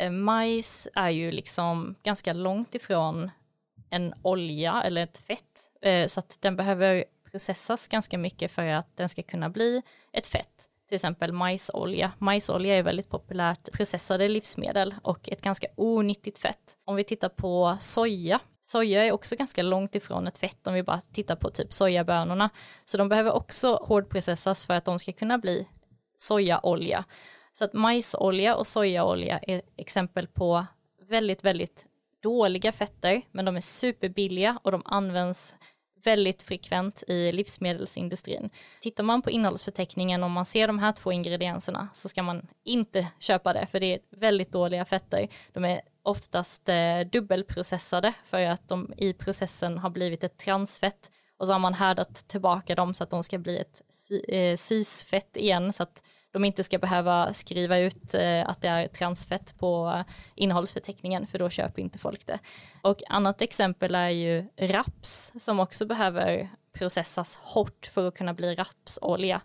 [0.00, 3.30] Eh, majs är ju liksom ganska långt ifrån
[3.90, 8.96] en olja eller ett fett, eh, så att den behöver processas ganska mycket för att
[8.96, 9.82] den ska kunna bli
[10.12, 10.66] ett fett.
[10.88, 12.12] Till exempel majsolja.
[12.18, 16.76] Majsolja är väldigt populärt processade livsmedel och ett ganska onyttigt fett.
[16.84, 20.82] Om vi tittar på soja, soja är också ganska långt ifrån ett fett om vi
[20.82, 22.50] bara tittar på typ sojabönorna.
[22.84, 25.68] Så de behöver också hårdprocessas för att de ska kunna bli
[26.16, 27.04] sojaolja.
[27.60, 30.66] Så att majsolja och sojaolja är exempel på
[31.08, 31.86] väldigt, väldigt
[32.22, 35.54] dåliga fetter, men de är superbilliga och de används
[36.04, 38.50] väldigt frekvent i livsmedelsindustrin.
[38.80, 43.08] Tittar man på innehållsförteckningen om man ser de här två ingredienserna så ska man inte
[43.18, 45.28] köpa det för det är väldigt dåliga fetter.
[45.52, 51.46] De är oftast eh, dubbelprocessade för att de i processen har blivit ett transfett och
[51.46, 53.82] så har man härdat tillbaka dem så att de ska bli ett
[54.28, 58.88] eh, cisfett igen så att de inte ska behöva skriva ut eh, att det är
[58.88, 62.38] transfett på innehållsförteckningen för då köper inte folk det.
[62.82, 68.54] Och annat exempel är ju raps som också behöver processas hårt för att kunna bli
[68.54, 69.40] rapsolja.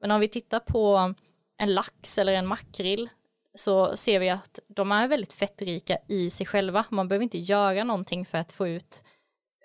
[0.00, 1.14] Men om vi tittar på
[1.58, 3.08] en lax eller en makrill
[3.54, 6.84] så ser vi att de är väldigt fettrika i sig själva.
[6.90, 9.04] Man behöver inte göra någonting för att få ut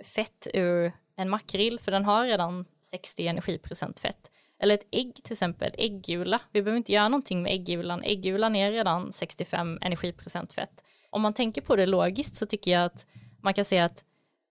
[0.04, 4.32] fett ur en makrill för den har redan 60 energiprocent fett.
[4.64, 6.40] Eller ett ägg till exempel, äggula.
[6.52, 8.04] Vi behöver inte göra någonting med äggulan.
[8.04, 10.84] Äggulan är redan 65 energiprocent fett.
[11.10, 13.06] Om man tänker på det logiskt så tycker jag att
[13.42, 14.04] man kan säga att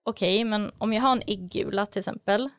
[0.03, 2.49] okej, okay, men om jag har en äggula till exempel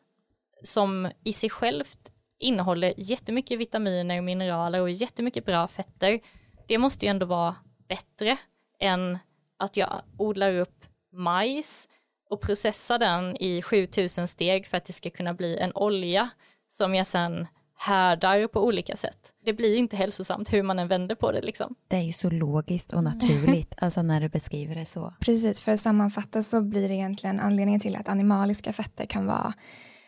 [0.63, 6.21] som i sig självt innehåller jättemycket vitaminer och mineraler och jättemycket bra fetter,
[6.69, 7.57] det måste ju ändå vara
[7.89, 8.37] bättre
[8.81, 9.19] än
[9.57, 11.89] att jag odlar upp majs
[12.31, 16.31] och processar den i 7000 steg för att det ska kunna bli en olja
[16.75, 17.47] som jag sen
[17.77, 19.33] härdar på olika sätt.
[19.45, 21.43] Det blir inte hälsosamt hur man än vänder på det.
[21.43, 21.75] Liksom.
[21.89, 25.15] Det är ju så logiskt och naturligt, alltså när du beskriver det så.
[25.21, 29.55] Precis, för att sammanfatta så blir det egentligen anledningen till att animaliska fetter kan vara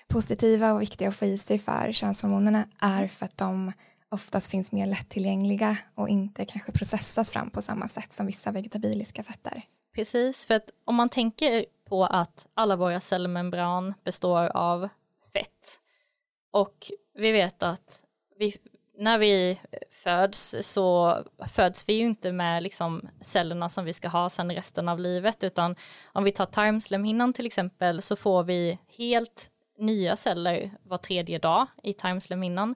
[0.09, 3.73] positiva och viktiga att få i sig för könshormonerna är för att de
[4.09, 9.23] oftast finns mer lättillgängliga och inte kanske processas fram på samma sätt som vissa vegetabiliska
[9.23, 9.63] fetter.
[9.95, 14.89] Precis, för att om man tänker på att alla våra cellmembran består av
[15.33, 15.81] fett
[16.57, 18.05] och vi vet att
[18.39, 18.57] vi,
[18.99, 24.31] när vi föds så föds vi ju inte med liksom cellerna som vi ska ha
[24.31, 25.77] sen resten av livet utan
[26.13, 31.67] om vi tar tarmslemhinnan till exempel så får vi helt nya celler var tredje dag
[31.83, 32.75] i tarmslemhinnan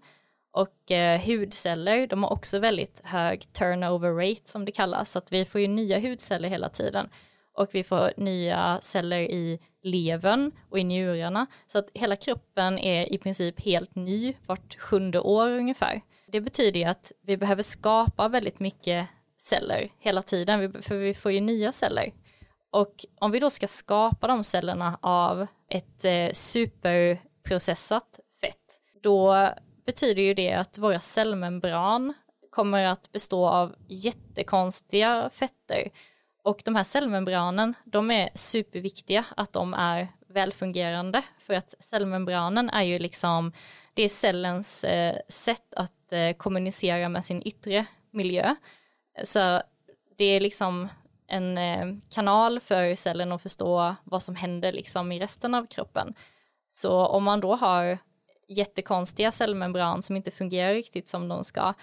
[0.53, 5.33] och eh, hudceller, de har också väldigt hög turnover rate som det kallas, så att
[5.33, 7.09] vi får ju nya hudceller hela tiden.
[7.61, 11.47] Och vi får nya celler i levern och i njurarna.
[11.67, 16.01] Så att hela kroppen är i princip helt ny vart sjunde år ungefär.
[16.27, 19.09] Det betyder att vi behöver skapa väldigt mycket
[19.39, 22.13] celler hela tiden, för vi får ju nya celler.
[22.71, 29.49] Och om vi då ska skapa de cellerna av ett eh, superprocessat fett, då
[29.87, 32.15] betyder ju det att våra cellmembran
[32.51, 35.91] kommer att bestå av jättekonstiga fetter.
[36.43, 42.83] Och de här cellmembranen, de är superviktiga att de är välfungerande för att cellmembranen är
[42.83, 43.53] ju liksom,
[43.95, 48.55] det är cellens eh, sätt att eh, kommunicera med sin yttre miljö.
[49.25, 49.63] Så
[50.19, 50.89] det är liksom
[51.27, 56.15] en eh, kanal för cellen att förstå vad som händer liksom i resten av kroppen.
[56.69, 57.99] Så om man då har
[58.49, 61.75] jättekonstiga cellmembran som inte fungerar riktigt som de ska,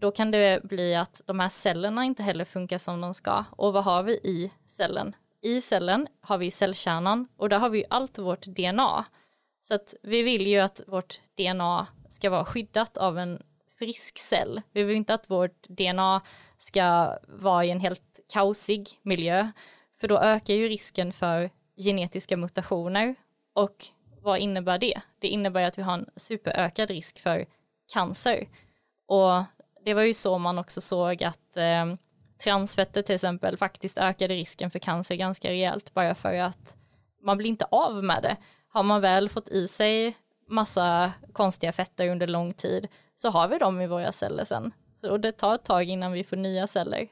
[0.00, 3.44] då kan det bli att de här cellerna inte heller funkar som de ska.
[3.50, 5.16] Och vad har vi i cellen?
[5.42, 9.04] I cellen har vi cellkärnan och där har vi allt vårt DNA.
[9.60, 13.42] Så att vi vill ju att vårt DNA ska vara skyddat av en
[13.78, 14.62] frisk cell.
[14.72, 16.20] Vi vill inte att vårt DNA
[16.58, 19.50] ska vara i en helt kaosig miljö,
[20.00, 23.14] för då ökar ju risken för genetiska mutationer
[23.52, 23.86] och
[24.22, 25.00] vad innebär det?
[25.18, 27.46] Det innebär att vi har en superökad risk för
[27.92, 28.48] cancer.
[29.06, 29.42] Och
[29.86, 31.94] det var ju så man också såg att eh,
[32.44, 36.76] transfetter till exempel faktiskt ökade risken för cancer ganska rejält bara för att
[37.22, 38.36] man blir inte av med det.
[38.68, 40.16] Har man väl fått i sig
[40.48, 44.72] massa konstiga fetter under lång tid så har vi dem i våra celler sen.
[45.00, 47.08] Så det tar ett tag innan vi får nya celler.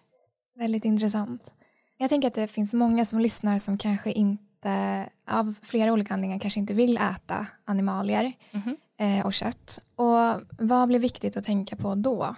[0.57, 1.55] Väldigt intressant.
[1.97, 6.14] Jag tänker att det finns många som lyssnar som kanske inte inte, av flera olika
[6.14, 9.22] anledningar kanske inte vill äta animalier mm -hmm.
[9.22, 9.79] och kött.
[9.97, 12.37] Och vad blir viktigt att tänka på då?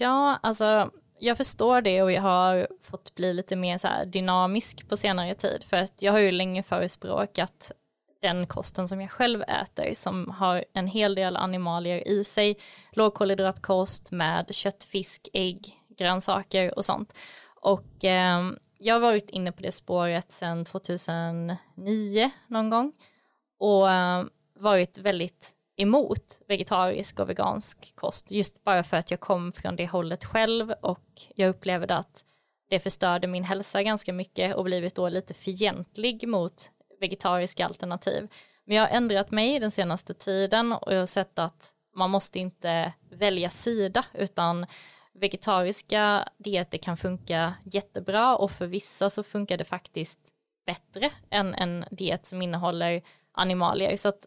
[0.00, 4.96] Ja, alltså jag förstår det och jag har fått bli lite mer så dynamisk på
[4.96, 7.72] senare tid för att jag har ju länge förespråkat
[8.20, 12.56] den kosten som jag själv äter som har en hel del animalier i sig,
[12.92, 17.14] lågkolhydratkost med kött, fisk, ägg, grönsaker och sånt.
[17.60, 22.92] Och eh, jag har varit inne på det spåret sedan 2009 någon gång
[23.58, 24.24] och eh,
[24.58, 29.86] varit väldigt emot vegetarisk och vegansk kost just bara för att jag kom från det
[29.86, 32.24] hållet själv och jag upplevde att
[32.70, 36.70] det förstörde min hälsa ganska mycket och blivit då lite fientlig mot
[37.00, 38.28] vegetariska alternativ.
[38.64, 42.38] Men jag har ändrat mig den senaste tiden och jag har sett att man måste
[42.38, 44.66] inte välja sida utan
[45.14, 50.18] vegetariska dieter kan funka jättebra och för vissa så funkar det faktiskt
[50.66, 53.02] bättre än en diet som innehåller
[53.32, 53.96] animalier.
[53.96, 54.26] Så att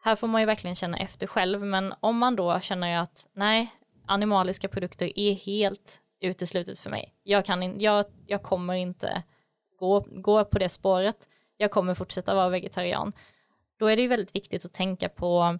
[0.00, 3.74] här får man ju verkligen känna efter själv, men om man då känner att nej,
[4.06, 7.14] animaliska produkter är helt uteslutet för mig.
[7.22, 9.22] Jag, kan in, jag, jag kommer inte
[9.78, 11.28] gå, gå på det spåret.
[11.56, 13.12] Jag kommer fortsätta vara vegetarian.
[13.78, 15.58] Då är det ju väldigt viktigt att tänka på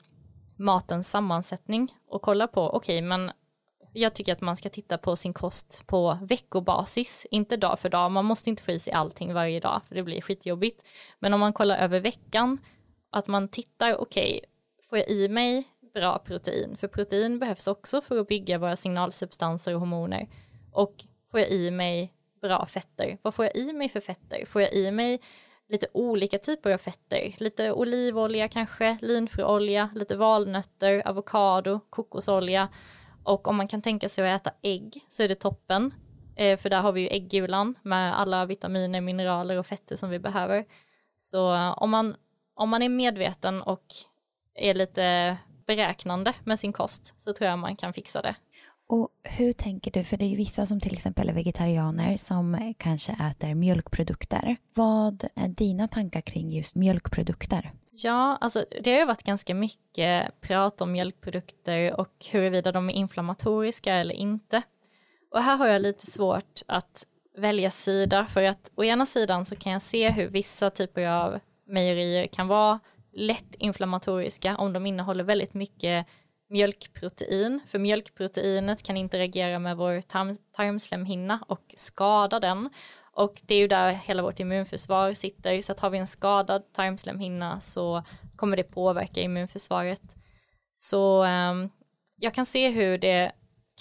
[0.56, 3.32] matens sammansättning och kolla på, okej, okay, men
[3.92, 8.10] jag tycker att man ska titta på sin kost på veckobasis, inte dag för dag.
[8.10, 10.84] Man måste inte få i sig allting varje dag, för det blir skitjobbigt.
[11.18, 12.58] Men om man kollar över veckan,
[13.10, 14.50] att man tittar, okej, okay,
[14.88, 16.76] får jag i mig bra protein?
[16.76, 20.28] För protein behövs också för att bygga våra signalsubstanser och hormoner.
[20.72, 20.94] Och
[21.30, 23.18] får jag i mig bra fetter?
[23.22, 24.46] Vad får jag i mig för fetter?
[24.46, 25.20] Får jag i mig
[25.68, 27.34] lite olika typer av fetter?
[27.38, 32.68] Lite olivolja kanske, linfröolja, lite valnötter, avokado, kokosolja
[33.28, 35.94] och om man kan tänka sig att äta ägg så är det toppen.
[36.36, 40.18] Eh, för där har vi ju äggulan med alla vitaminer, mineraler och fetter som vi
[40.18, 40.64] behöver.
[41.18, 42.16] Så eh, om man,
[42.58, 43.84] om man är medveten och
[44.54, 45.36] är lite
[45.66, 48.34] beräknande med sin kost så tror jag man kan fixa det.
[48.88, 52.74] Och hur tänker du, för det är ju vissa som till exempel är vegetarianer som
[52.78, 54.56] kanske äter mjölkprodukter.
[54.74, 57.72] Vad är dina tankar kring just mjölkprodukter?
[57.90, 62.94] Ja, alltså det har ju varit ganska mycket prat om mjölkprodukter och huruvida de är
[62.94, 64.62] inflammatoriska eller inte.
[65.32, 67.06] Och här har jag lite svårt att
[67.36, 71.40] välja sida för att å ena sidan så kan jag se hur vissa typer av
[71.68, 72.80] mejerier kan vara
[73.12, 76.06] lätt inflammatoriska om de innehåller väldigt mycket
[76.50, 82.70] mjölkprotein, för mjölkproteinet kan interagera med vår tarm tarmslemhinna och skada den.
[83.12, 86.72] Och det är ju där hela vårt immunförsvar sitter, så att har vi en skadad
[86.72, 88.02] tarmslemhinna så
[88.36, 90.16] kommer det påverka immunförsvaret.
[90.72, 91.70] Så um,
[92.16, 93.32] jag kan se hur det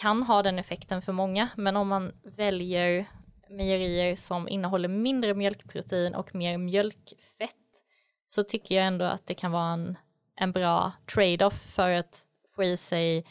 [0.02, 3.06] kan ha den effekten för många, men om man väljer
[3.50, 7.66] mejerier som innehåller mindre mjölkprotein och mer mjölkfett
[8.28, 9.98] så tycker jag ändå att det kan vara en,
[10.36, 12.26] en bra trade-off för att
[12.56, 13.26] få i sig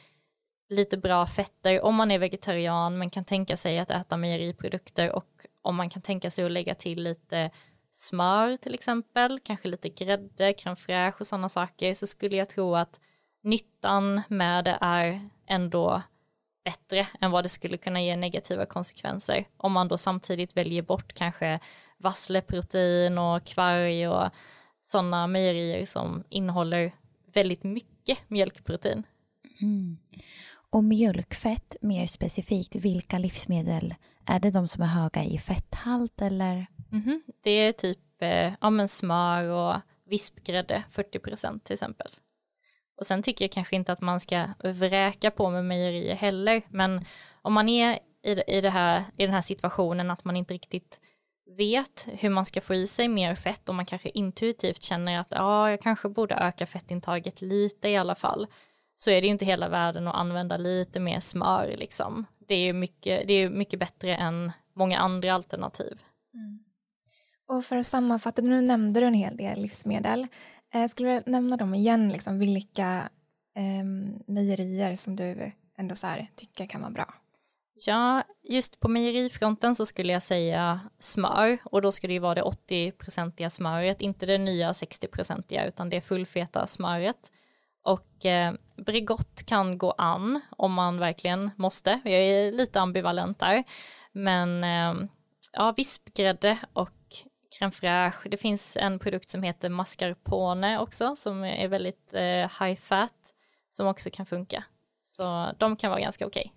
[0.69, 1.85] lite bra fetter.
[1.85, 6.03] Om man är vegetarian men kan tänka sig att äta mejeriprodukter och om man kan
[6.03, 7.51] tänka sig att lägga till lite
[7.93, 12.77] smör till exempel, kanske lite grädde, crème fraîche och sådana saker så skulle jag tro
[12.77, 13.01] att
[13.43, 16.03] nyttan med det är ändå
[16.65, 19.45] bättre än vad det skulle kunna ge negativa konsekvenser.
[19.57, 21.61] Om man då samtidigt väljer bort kanske
[21.99, 24.31] vassleprotein och kvarg och
[24.87, 26.93] sådana mejerier som innehåller
[27.33, 29.03] väldigt mycket mjölkprotein.
[29.61, 29.99] Mm.
[30.71, 33.95] Och mjölkfett mer specifikt, vilka livsmedel
[34.27, 36.67] är det de som är höga i fetthalt eller?
[36.93, 37.21] Mm -hmm.
[37.43, 42.11] Det är typ eh, ja, men smör och vispgrädde, 40 procent till exempel.
[42.97, 47.05] Och sen tycker jag kanske inte att man ska vräka på med mejerier heller, men
[47.43, 51.01] om man är i, i, det här, i den här situationen att man inte riktigt
[51.57, 55.27] vet hur man ska få i sig mer fett och man kanske intuitivt känner att
[55.31, 58.47] ja, jag kanske borde öka fettintaget lite i alla fall,
[58.97, 62.25] så är det ju inte hela världen att använda lite mer smör liksom.
[62.39, 66.03] Det är ju mycket, det är mycket bättre än många andra alternativ.
[66.35, 66.59] Mm.
[67.49, 70.27] Och för att sammanfatta, nu nämnde du en hel del livsmedel.
[70.75, 73.09] Eh, skulle vilja nämna dem igen, liksom, vilka
[73.57, 73.85] eh,
[74.27, 77.15] mejerier som du ändå så här, tycker kan vara bra?
[77.79, 82.43] Ja, just på mejerifronten så skulle jag säga smör och då skulle det vara det
[82.43, 87.33] 80-procentiga smöret, inte det nya 60-procentiga utan det fullfeta smöret.
[87.83, 93.65] Och eh, Bregott kan gå an om man verkligen måste, jag är lite ambivalent där,
[94.13, 95.09] men eh,
[95.53, 96.91] ja, vispgrädde och
[97.59, 98.29] crème fraîche.
[98.29, 103.35] Det finns en produkt som heter mascarpone också som är väldigt eh, high fat
[103.71, 104.65] som också kan funka.
[105.07, 106.41] Så de kan vara ganska okej.
[106.41, 106.56] Okay.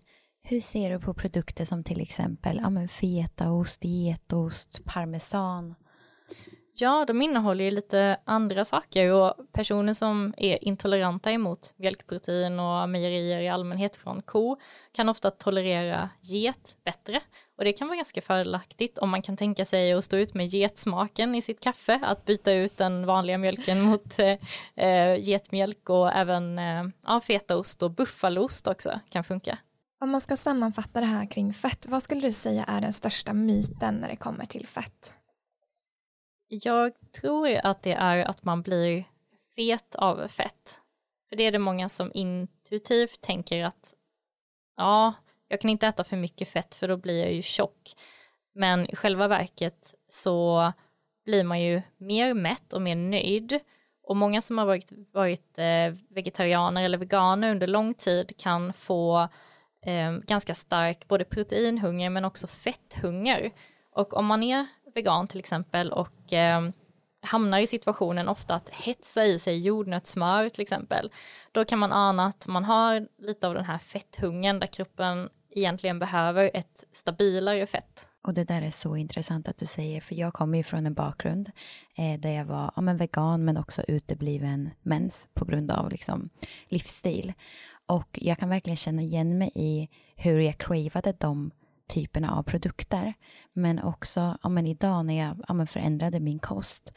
[0.50, 5.76] Hur ser du på produkter som till exempel ja, men fetaost, getost, parmesan?
[6.74, 12.89] Ja, de innehåller ju lite andra saker och personer som är intoleranta emot mjölkprotein och
[12.89, 14.58] mejerier i allmänhet från ko
[14.91, 17.22] kan ofta tolerera get bättre
[17.58, 20.47] och det kan vara ganska fördelaktigt om man kan tänka sig att stå ut med
[20.47, 24.38] getsmaken i sitt kaffe, att byta ut den vanliga mjölken mot eh,
[24.86, 29.58] eh getmjölk och även eh, ja, fetaost och buffalost också kan funka.
[30.02, 33.34] Om man ska sammanfatta det här kring fett, vad skulle du säga är den största
[33.34, 35.14] myten när det kommer till fett?
[36.47, 36.91] Jag
[37.22, 39.04] tror att det är att man blir
[39.56, 40.82] fet av fett.
[41.30, 43.93] För det är det många som intuitivt tänker att
[44.78, 45.14] ja,
[45.47, 47.95] jag kan inte äta för mycket fett för då blir jag ju tjock.
[48.54, 50.74] Men i själva verket så
[51.26, 53.60] blir man ju mer mätt och mer nöjd.
[54.04, 59.30] Och många som har varit, varit eh, vegetarianer eller veganer under lång tid kan få
[59.86, 63.51] eh, ganska stark både proteinhunger men också fetthunger.
[63.91, 66.69] Och om man är vegan till exempel och eh,
[67.21, 71.11] hamnar i situationen ofta att hetsa i sig jordnötssmör till exempel,
[71.51, 75.99] då kan man ana att man har lite av den här fetthungern där kroppen egentligen
[75.99, 78.07] behöver ett stabilare fett.
[78.21, 80.93] Och det där är så intressant att du säger, för jag kommer ju från en
[80.93, 81.51] bakgrund
[81.97, 86.30] eh, där jag var ja, men vegan men också utebliven mens på grund av liksom,
[86.67, 87.34] livsstil.
[87.90, 91.52] Och jag kan verkligen känna igen mig i hur jag cravade de
[91.88, 93.14] typerna av produkter.
[93.54, 96.94] Men också ja, men idag när jag ja, men förändrade min kost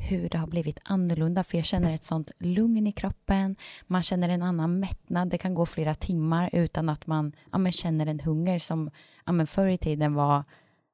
[0.00, 4.28] hur det har blivit annorlunda för jag känner ett sånt lugn i kroppen, man känner
[4.28, 8.20] en annan mättnad, det kan gå flera timmar utan att man ja, men känner en
[8.20, 8.90] hunger som
[9.26, 10.44] ja, men förr i tiden var,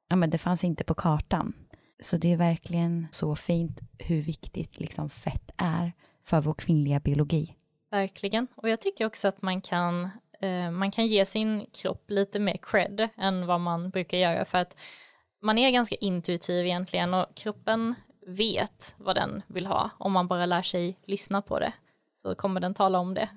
[0.08, 1.52] ja, men det fanns inte på kartan.
[2.00, 5.92] Så det är verkligen så fint hur viktigt liksom fett är
[6.24, 7.55] för vår kvinnliga biologi.
[7.90, 10.10] Verkligen, och jag tycker också att man kan,
[10.40, 14.58] eh, man kan ge sin kropp lite mer cred än vad man brukar göra för
[14.58, 14.76] att
[15.42, 17.94] man är ganska intuitiv egentligen och kroppen
[18.26, 19.90] vet vad den vill ha.
[19.98, 21.72] Om man bara lär sig lyssna på det
[22.14, 23.28] så kommer den tala om det.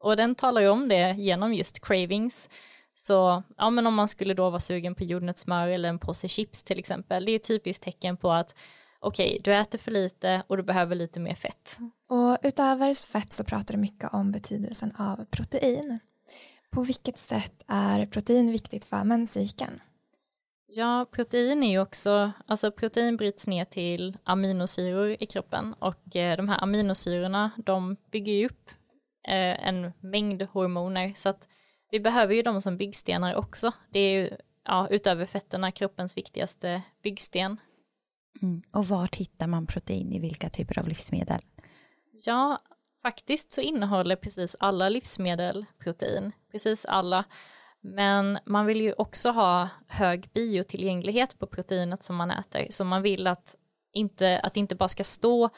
[0.00, 2.48] Och den talar ju om det genom just cravings.
[2.94, 6.62] Så ja, men om man skulle då vara sugen på jordnötssmör eller en påse chips
[6.62, 8.54] till exempel, det är ett typiskt tecken på att
[9.00, 11.78] okej, okay, du äter för lite och du behöver lite mer fett.
[12.08, 15.98] Och utöver fett så pratar du mycket om betydelsen av protein.
[16.70, 19.80] På vilket sätt är protein viktigt för menscykeln?
[20.68, 26.36] Ja, protein är ju också, alltså protein bryts ner till aminosyror i kroppen och eh,
[26.36, 28.70] de här aminosyrorna de bygger ju upp
[29.28, 31.12] eh, en mängd hormoner.
[31.14, 31.48] Så att
[31.90, 33.72] vi behöver ju dem som byggstenar också.
[33.90, 34.30] Det är ju,
[34.64, 37.60] ja, utöver fetterna, kroppens viktigaste byggsten.
[38.42, 38.62] Mm.
[38.70, 41.40] Och var hittar man protein i vilka typer av livsmedel?
[42.24, 42.62] Ja,
[43.02, 46.32] faktiskt så innehåller precis alla livsmedel protein.
[46.52, 47.24] Precis alla.
[47.80, 52.66] Men man vill ju också ha hög biotillgänglighet på proteinet som man äter.
[52.70, 53.56] Så man vill att
[53.92, 55.50] inte, att det inte bara ska stå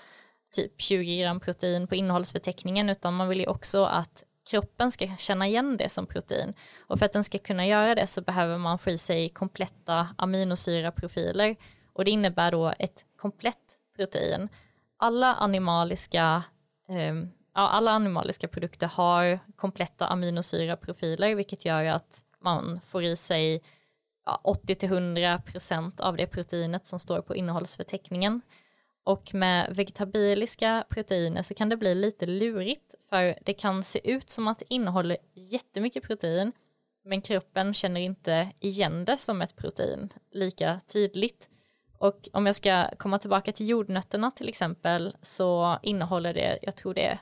[0.53, 5.47] typ 20 gram protein på innehållsförteckningen utan man vill ju också att kroppen ska känna
[5.47, 6.55] igen det som protein.
[6.87, 10.09] Och för att den ska kunna göra det så behöver man få i sig kompletta
[10.19, 11.57] aminosyraprofiler
[11.93, 14.49] och det innebär då ett komplett protein.
[15.01, 16.45] Alla animaliska,
[16.89, 17.15] eh,
[17.55, 23.63] ja, alla animaliska produkter har kompletta aminosyraprofiler vilket gör att man får i sig
[24.27, 28.41] ja, 80-100% av det proteinet som står på innehållsförteckningen.
[29.05, 34.31] Och med vegetabiliska proteiner så kan det bli lite lurigt för det kan se ut
[34.31, 36.53] som att det innehåller jättemycket protein
[37.05, 41.49] men kroppen känner inte igen det som ett protein lika tydligt.
[41.99, 46.95] Och om jag ska komma tillbaka till jordnötterna till exempel så innehåller det, jag tror
[46.95, 47.19] det är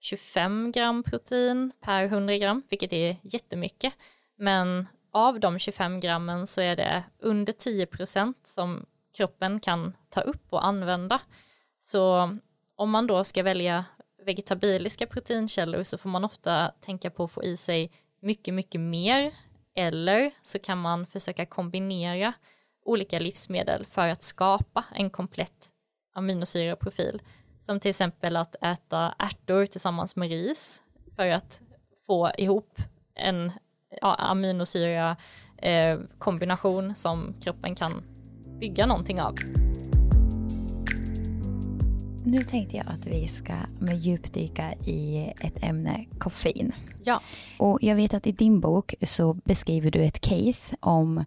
[0.00, 3.92] 25 gram protein per 100 gram, vilket är jättemycket.
[4.36, 10.20] Men av de 25 grammen så är det under 10 procent som kroppen kan ta
[10.20, 11.20] upp och använda.
[11.78, 12.36] Så
[12.76, 13.84] om man då ska välja
[14.24, 19.34] vegetabiliska proteinkällor så får man ofta tänka på att få i sig mycket, mycket mer
[19.74, 22.32] eller så kan man försöka kombinera
[22.88, 25.68] olika livsmedel för att skapa en komplett
[26.14, 27.22] aminosyraprofil.
[27.60, 30.82] Som till exempel att äta ärtor tillsammans med ris
[31.16, 31.62] för att
[32.06, 32.80] få ihop
[33.14, 33.52] en
[34.00, 35.16] ja, aminosyra
[35.56, 38.02] eh, kombination som kroppen kan
[38.60, 39.34] bygga någonting av.
[42.24, 43.54] Nu tänkte jag att vi ska
[43.94, 46.72] djupdyka i ett ämne, koffein.
[47.04, 47.20] Ja.
[47.58, 51.24] Och jag vet att i din bok så beskriver du ett case om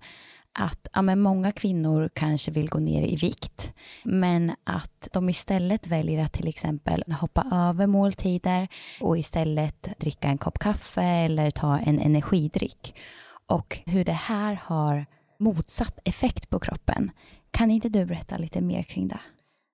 [0.53, 3.73] att ja, men många kvinnor kanske vill gå ner i vikt,
[4.03, 8.67] men att de istället väljer att till exempel hoppa över måltider
[9.01, 12.95] och istället dricka en kopp kaffe eller ta en energidryck.
[13.45, 15.05] Och hur det här har
[15.39, 17.11] motsatt effekt på kroppen.
[17.51, 19.19] Kan inte du berätta lite mer kring det?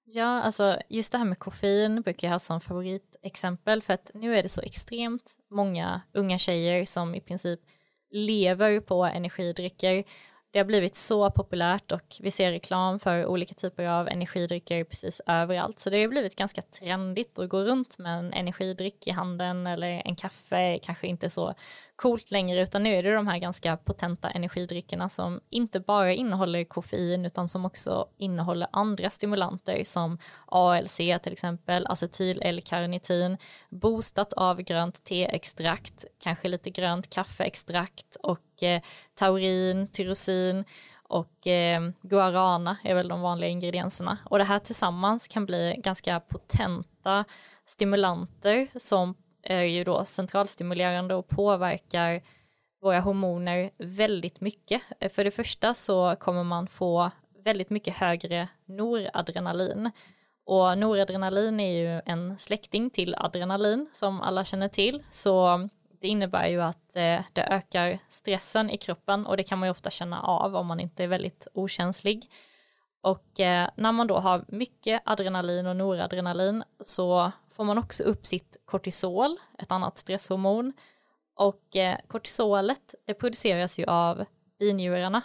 [0.05, 4.37] Ja, alltså just det här med koffein brukar jag ha som favoritexempel för att nu
[4.37, 7.59] är det så extremt många unga tjejer som i princip
[8.11, 10.03] lever på energidrycker
[10.51, 15.21] det har blivit så populärt och vi ser reklam för olika typer av energidrycker precis
[15.27, 15.79] överallt.
[15.79, 20.01] Så det har blivit ganska trendigt att gå runt med en energidryck i handen eller
[20.05, 21.53] en kaffe kanske inte så
[21.97, 26.63] coolt längre utan nu är det de här ganska potenta energidryckerna som inte bara innehåller
[26.63, 33.37] koffein utan som också innehåller andra stimulanter som ALC till exempel, acetyl L-karnitin,
[33.69, 38.81] boostat av grönt teextrakt, kanske lite grönt kaffeextrakt och eh,
[39.15, 40.65] taurin, tyrosin
[41.03, 44.17] och eh, guarana är väl de vanliga ingredienserna.
[44.25, 47.25] Och det här tillsammans kan bli ganska potenta
[47.65, 52.21] stimulanter som är ju då centralstimulerande och påverkar
[52.81, 54.81] våra hormoner väldigt mycket.
[55.11, 57.11] För det första så kommer man få
[57.43, 59.91] väldigt mycket högre noradrenalin.
[60.45, 65.03] Och noradrenalin är ju en släkting till adrenalin som alla känner till.
[65.11, 65.69] Så
[66.01, 69.71] det innebär ju att eh, det ökar stressen i kroppen och det kan man ju
[69.71, 72.31] ofta känna av om man inte är väldigt okänslig.
[73.01, 78.25] Och eh, när man då har mycket adrenalin och noradrenalin så får man också upp
[78.25, 80.73] sitt kortisol, ett annat stresshormon.
[81.35, 84.25] Och eh, kortisolet, det produceras ju av
[84.59, 85.21] binjurarna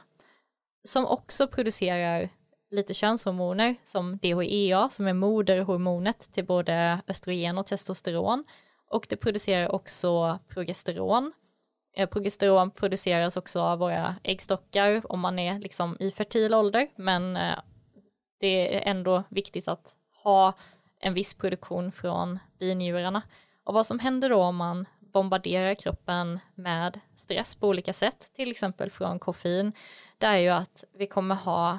[0.84, 2.28] som också producerar
[2.70, 8.44] lite könshormoner som DHEA som är moderhormonet till både östrogen och testosteron.
[8.86, 11.32] Och det producerar också progesteron.
[11.96, 17.36] Eh, progesteron produceras också av våra äggstockar om man är liksom i fertil ålder men
[17.36, 17.58] eh,
[18.40, 20.54] det är ändå viktigt att ha
[21.02, 23.22] en viss produktion från binjurarna.
[23.64, 28.50] Och vad som händer då om man bombarderar kroppen med stress på olika sätt, till
[28.50, 29.72] exempel från koffein,
[30.18, 31.78] det är ju att vi kommer ha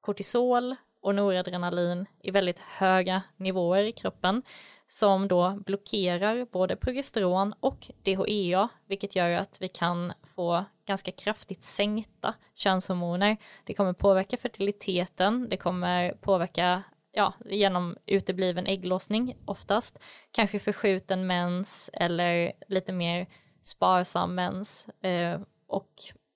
[0.00, 4.42] kortisol och noradrenalin i väldigt höga nivåer i kroppen
[4.88, 11.62] som då blockerar både progesteron och DHEA, vilket gör att vi kan få ganska kraftigt
[11.62, 13.36] sänkta könshormoner.
[13.64, 16.82] Det kommer påverka fertiliteten, det kommer påverka
[17.18, 19.98] ja, genom utebliven ägglossning oftast,
[20.30, 23.26] kanske förskjuten mens eller lite mer
[23.62, 24.88] sparsam mens.
[24.88, 25.92] Eh, och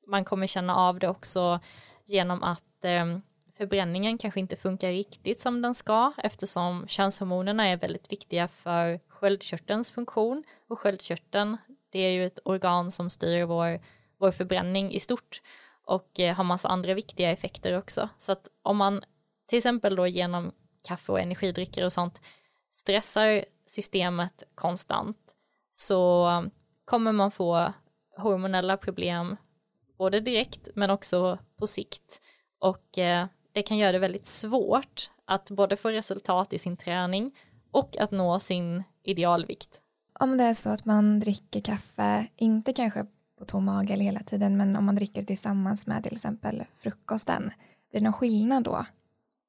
[0.06, 1.60] man kommer känna av det också
[2.06, 3.18] genom att eh,
[3.56, 9.90] förbränningen kanske inte funkar riktigt som den ska eftersom könshormonerna är väldigt viktiga för sköldkörtelns
[9.90, 10.44] funktion.
[10.68, 11.56] Och sköldkörteln
[11.90, 13.80] det är ju ett organ som styr vår,
[14.18, 15.42] vår förbränning i stort
[15.84, 18.08] och eh, har massa andra viktiga effekter också.
[18.18, 19.04] Så att om man
[19.46, 20.52] till exempel då genom
[20.82, 22.20] kaffe och energidrycker och sånt
[22.70, 25.18] stressar systemet konstant
[25.72, 26.28] så
[26.84, 27.72] kommer man få
[28.16, 29.36] hormonella problem
[29.98, 32.20] både direkt men också på sikt
[32.58, 37.36] och eh, det kan göra det väldigt svårt att både få resultat i sin träning
[37.70, 39.80] och att nå sin idealvikt.
[40.20, 43.06] Om det är så att man dricker kaffe, inte kanske
[43.38, 47.42] på tom mage eller hela tiden, men om man dricker tillsammans med till exempel frukosten,
[47.90, 48.86] blir det någon skillnad då?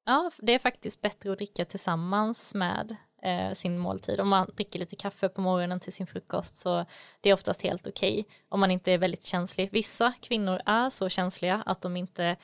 [0.06, 4.20] Ja, det är faktiskt bättre att dricka tillsammans med eh, sin måltid.
[4.20, 6.86] Om man dricker lite kaffe på morgonen till sin frukost så
[7.22, 9.70] det är oftast helt okej okay, om man inte är väldigt känslig.
[9.72, 12.38] Vissa kvinnor är så känsliga att de inte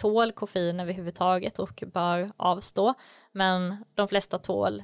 [0.00, 2.94] tål koffein överhuvudtaget och bör avstå.
[3.32, 4.82] Men de flesta tål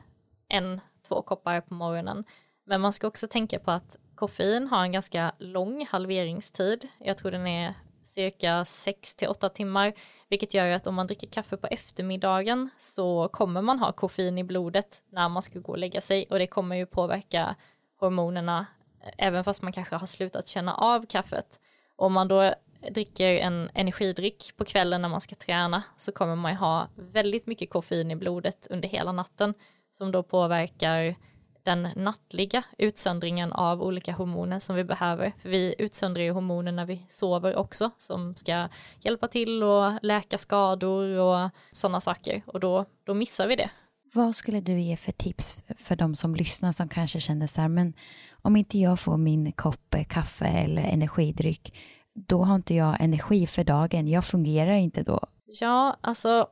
[0.48, 2.24] en, två koppar på morgonen.
[2.64, 6.88] Men man ska också tänka på att koffein har en ganska lång halveringstid.
[6.98, 9.92] Jag tror den är cirka 6 till 8 timmar,
[10.28, 14.44] vilket gör att om man dricker kaffe på eftermiddagen så kommer man ha koffein i
[14.44, 17.56] blodet när man ska gå och lägga sig och det kommer ju påverka
[18.00, 18.66] hormonerna
[19.04, 21.60] eh, även fast man kanske har slutat känna av kaffet.
[21.96, 22.54] Om man då
[22.90, 27.70] dricker en energidryck på kvällen när man ska träna så kommer man ha väldigt mycket
[27.70, 29.54] koffein i blodet under hela natten
[29.92, 31.16] som då påverkar
[31.62, 35.32] den nattliga utsöndringen av olika hormoner som vi behöver.
[35.42, 38.68] För vi utsöndrar ju hormoner när vi sover också som ska
[39.00, 43.70] hjälpa till och läka skador och sådana saker och då, då missar vi det.
[44.14, 47.68] Vad skulle du ge för tips för de som lyssnar som kanske känner så här,
[47.68, 47.94] men
[48.42, 51.78] om inte jag får min kopp kaffe eller energidryck,
[52.14, 55.20] då har inte jag energi för dagen, jag fungerar inte då.
[55.60, 56.48] Ja, alltså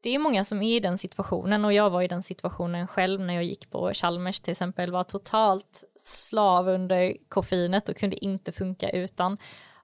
[0.00, 3.20] det är många som är i den situationen och jag var i den situationen själv
[3.20, 8.52] när jag gick på Chalmers till exempel, var totalt slav under koffeinet och kunde inte
[8.52, 9.38] funka utan.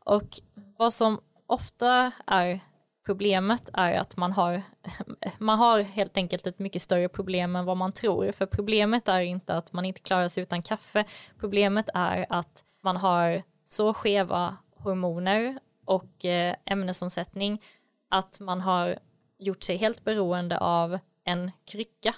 [0.04, 0.40] Och
[0.78, 2.60] vad som ofta är
[3.06, 4.62] problemet är att man har,
[5.38, 8.32] man har helt enkelt ett mycket större problem än vad man tror.
[8.32, 11.04] För problemet är inte att man inte klarar sig utan kaffe.
[11.40, 17.62] Problemet är att man har så skeva hormoner och eh, ämnesomsättning
[18.08, 18.98] att man har
[19.38, 22.14] gjort sig helt beroende av en krycka.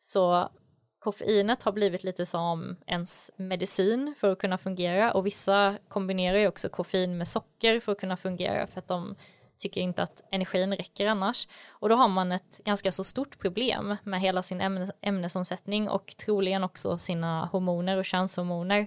[0.00, 0.50] Så
[0.98, 6.48] koffeinet har blivit lite som ens medicin för att kunna fungera och vissa kombinerar ju
[6.48, 9.16] också koffein med socker för att kunna fungera för att de
[9.58, 11.48] tycker inte att energin räcker annars.
[11.68, 16.14] Och då har man ett ganska så stort problem med hela sin ämne, ämnesomsättning och
[16.16, 18.86] troligen också sina hormoner och könshormoner.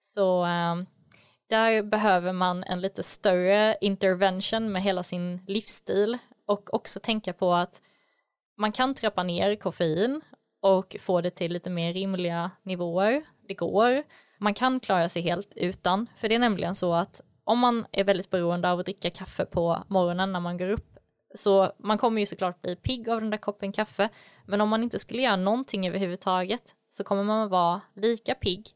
[0.00, 0.76] Så äh,
[1.48, 6.18] där behöver man en lite större intervention med hela sin livsstil
[6.52, 7.82] och också tänka på att
[8.56, 10.20] man kan trappa ner koffein
[10.60, 13.24] och få det till lite mer rimliga nivåer.
[13.48, 14.02] Det går.
[14.38, 18.04] Man kan klara sig helt utan, för det är nämligen så att om man är
[18.04, 20.98] väldigt beroende av att dricka kaffe på morgonen när man går upp,
[21.34, 24.08] så man kommer ju såklart bli pigg av den där koppen kaffe,
[24.46, 28.68] men om man inte skulle göra någonting överhuvudtaget så kommer man vara lika pigg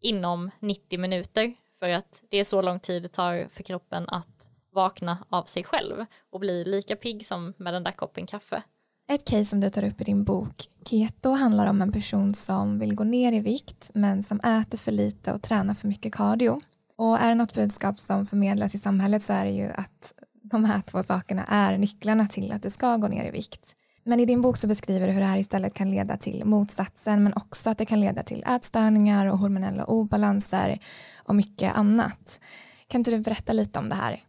[0.00, 4.49] inom 90 minuter, för att det är så lång tid det tar för kroppen att
[4.82, 8.62] vakna av sig själv och bli lika pigg som med den där koppen kaffe.
[9.10, 12.78] Ett case som du tar upp i din bok Keto handlar om en person som
[12.78, 16.60] vill gå ner i vikt men som äter för lite och tränar för mycket cardio.
[16.96, 20.64] Och är det något budskap som förmedlas i samhället så är det ju att de
[20.64, 23.76] här två sakerna är nycklarna till att du ska gå ner i vikt.
[24.04, 27.22] Men i din bok så beskriver du hur det här istället kan leda till motsatsen
[27.22, 30.78] men också att det kan leda till ätstörningar och hormonella obalanser
[31.16, 32.40] och mycket annat.
[32.88, 34.22] Kan inte du berätta lite om det här?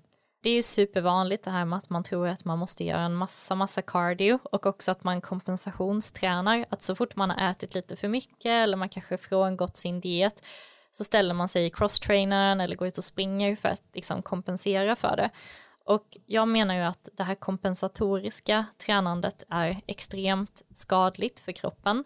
[0.44, 3.16] Det är ju supervanligt det här med att man tror att man måste göra en
[3.16, 7.96] massa, massa cardio och också att man kompensationstränar, att så fort man har ätit lite
[7.96, 10.44] för mycket eller man kanske frångått sin diet
[10.92, 14.96] så ställer man sig i crosstrainern eller går ut och springer för att liksom kompensera
[14.96, 15.30] för det.
[15.86, 22.04] Och jag menar ju att det här kompensatoriska tränandet är extremt skadligt för kroppen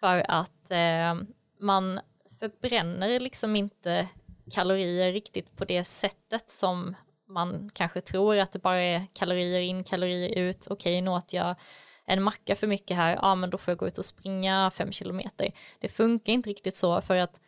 [0.00, 1.14] för att eh,
[1.60, 2.00] man
[2.40, 4.08] förbränner liksom inte
[4.50, 6.94] kalorier riktigt på det sättet som
[7.28, 11.56] man kanske tror att det bara är kalorier in, kalorier ut, okej nu åt jag
[12.04, 14.92] en macka för mycket här, ja men då får jag gå ut och springa fem
[14.92, 15.52] kilometer.
[15.78, 17.40] Det funkar inte riktigt så för att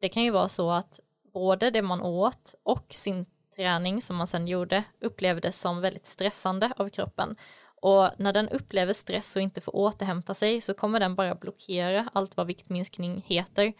[0.00, 1.00] det kan ju vara så att
[1.32, 3.26] både det man åt och sin
[3.56, 7.36] träning som man sen gjorde upplevdes som väldigt stressande av kroppen.
[7.82, 12.08] Och när den upplever stress och inte får återhämta sig så kommer den bara blockera
[12.12, 13.72] allt vad viktminskning heter.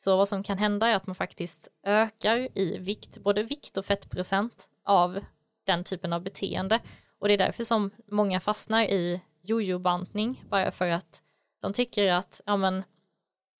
[0.00, 3.86] Så vad som kan hända är att man faktiskt ökar i vikt, både vikt och
[3.86, 5.20] fettprocent av
[5.64, 6.80] den typen av beteende.
[7.18, 11.22] Och det är därför som många fastnar i jojobantning, bara för att
[11.62, 12.82] de tycker att ja, men,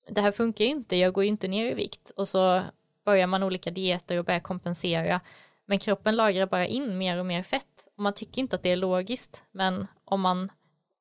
[0.08, 2.12] det här funkar ju inte, jag går ju inte ner i vikt.
[2.16, 2.62] Och så
[3.04, 5.20] börjar man olika dieter och börjar kompensera.
[5.66, 7.88] Men kroppen lagrar bara in mer och mer fett.
[7.96, 10.52] Och man tycker inte att det är logiskt men om man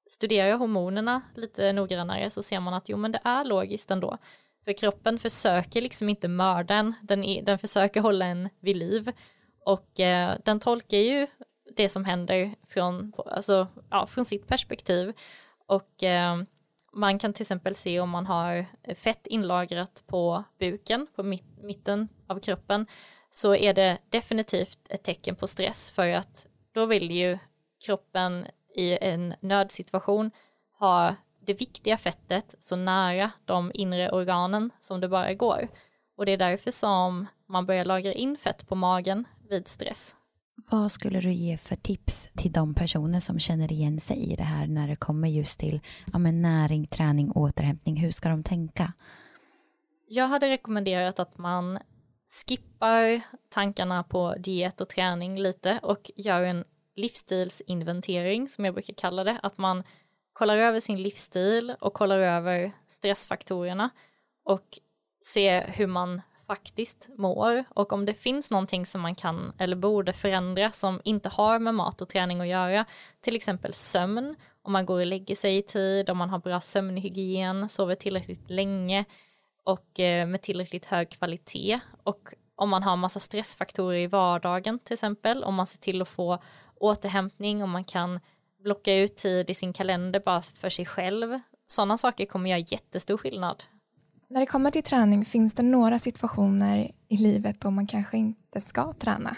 [0.07, 4.17] studerar hormonerna lite noggrannare så ser man att jo men det är logiskt ändå
[4.65, 9.11] för kroppen försöker liksom inte mörda en, den, den försöker hålla en vid liv.
[9.65, 11.27] Och eh, den tolkar ju
[11.75, 15.13] det som händer från, alltså, ja, från sitt perspektiv.
[15.67, 16.41] Och eh,
[16.93, 21.23] man kan till exempel se om man har fett inlagrat på buken, på
[21.61, 22.87] mitten av kroppen,
[23.31, 25.91] så är det definitivt ett tecken på stress.
[25.91, 27.37] För att då vill ju
[27.85, 28.45] kroppen
[28.75, 30.31] i en nödsituation
[30.79, 31.15] ha
[31.49, 35.67] det viktiga fettet så nära de inre organen som det bara går.
[36.17, 40.15] Och det är därför som man börjar lagra in fett på magen vid stress.
[40.71, 44.43] Vad skulle du ge för tips till de personer som känner igen sig i det
[44.43, 45.79] här när det kommer just till
[46.13, 47.97] ja, men näring, träning, återhämtning?
[47.97, 48.93] Hur ska de tänka?
[50.07, 51.79] Jag hade rekommenderat att man
[52.47, 56.63] skippar tankarna på diet och träning lite och gör en
[56.95, 59.39] livsstilsinventering som jag brukar kalla det.
[59.43, 59.83] Att man
[60.39, 63.89] kollar över sin livsstil och kollar över stressfaktorerna
[64.43, 64.79] och
[65.25, 67.63] ser hur man faktiskt mår.
[67.69, 71.75] Och om det finns någonting som man kan eller borde förändra som inte har med
[71.75, 72.85] mat och träning att göra,
[73.21, 76.59] till exempel sömn, om man går och lägger sig i tid, om man har bra
[76.59, 79.05] sömnhygien, sover tillräckligt länge
[79.63, 81.79] och eh, med tillräckligt hög kvalitet.
[82.03, 86.09] Och om man har massa stressfaktorer i vardagen till exempel, om man ser till att
[86.09, 86.39] få
[86.75, 88.19] återhämtning, om man kan
[88.63, 91.39] blocka ut tid i sin kalender bara för sig själv.
[91.67, 93.63] Sådana saker kommer göra jättestor skillnad.
[94.27, 98.61] När det kommer till träning, finns det några situationer i livet då man kanske inte
[98.61, 99.35] ska träna?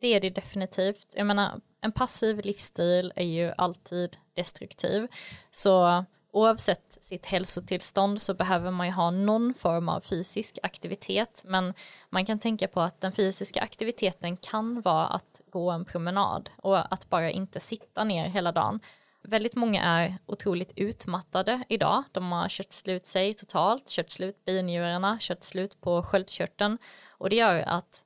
[0.00, 1.06] Det är det definitivt.
[1.14, 5.08] Jag menar, en passiv livsstil är ju alltid destruktiv.
[5.50, 6.04] Så
[6.36, 11.42] oavsett sitt hälsotillstånd så behöver man ju ha någon form av fysisk aktivitet.
[11.46, 11.74] Men
[12.10, 16.92] man kan tänka på att den fysiska aktiviteten kan vara att gå en promenad och
[16.94, 18.80] att bara inte sitta ner hela dagen.
[19.22, 22.02] Väldigt många är otroligt utmattade idag.
[22.12, 26.78] De har kört slut sig totalt, kört slut binjurarna, kört slut på sköldkörteln
[27.10, 28.02] och det gör att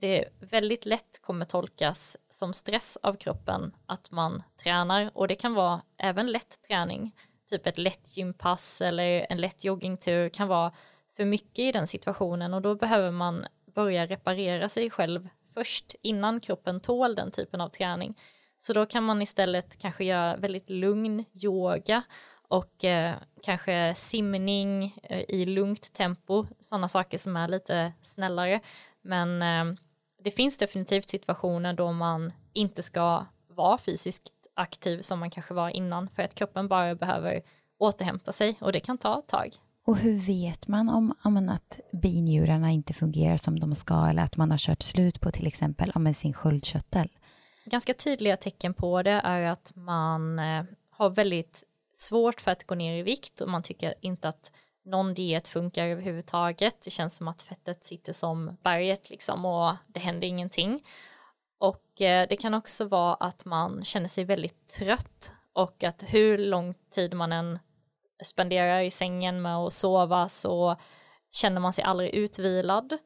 [0.00, 5.54] det väldigt lätt kommer tolkas som stress av kroppen att man tränar och det kan
[5.54, 7.12] vara även lätt träning,
[7.50, 10.72] typ ett lätt gympass eller en lätt joggingtur kan vara
[11.16, 16.40] för mycket i den situationen och då behöver man börja reparera sig själv först innan
[16.40, 18.20] kroppen tål den typen av träning.
[18.58, 22.02] Så då kan man istället kanske göra väldigt lugn yoga
[22.48, 28.60] och eh, kanske simning eh, i lugnt tempo, sådana saker som är lite snällare.
[29.02, 29.78] Men eh,
[30.24, 35.68] det finns definitivt situationer då man inte ska vara fysiskt aktiv som man kanske var
[35.70, 37.42] innan för att kroppen bara behöver
[37.78, 39.50] återhämta sig och det kan ta ett tag.
[39.86, 44.36] Och hur vet man om, om att binjurarna inte fungerar som de ska eller att
[44.36, 47.08] man har kört slut på till exempel om sin sköldkörtel?
[47.64, 52.74] Ganska tydliga tecken på det är att man eh, har väldigt svårt för att gå
[52.74, 54.52] ner i vikt och man tycker inte att
[54.84, 56.76] någon diet funkar överhuvudtaget.
[56.84, 60.82] Det känns som att fettet sitter som berget liksom och det händer ingenting.
[61.58, 66.38] Och eh, det kan också vara att man känner sig väldigt trött och att hur
[66.38, 67.58] lång tid man än
[68.24, 70.76] spenderar i sängen med att sova så
[71.32, 72.98] känner man sig aldrig utvilad.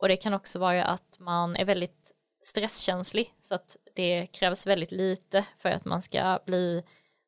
[0.00, 4.92] Och det kan också vara att man är väldigt stresskänslig så att det krävs väldigt
[4.92, 6.82] lite för att man ska bli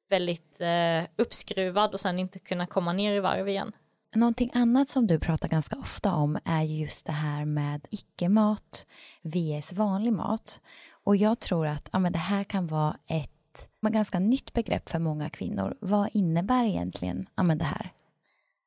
[0.09, 3.73] väldigt eh, uppskruvad och sen inte kunna komma ner i varv igen.
[4.15, 8.87] Någonting annat som du pratar ganska ofta om är just det här med icke-mat
[9.23, 10.61] vs vanlig mat.
[11.05, 14.99] Och jag tror att ja, men det här kan vara ett ganska nytt begrepp för
[14.99, 15.77] många kvinnor.
[15.81, 17.93] Vad innebär egentligen ja, men det här?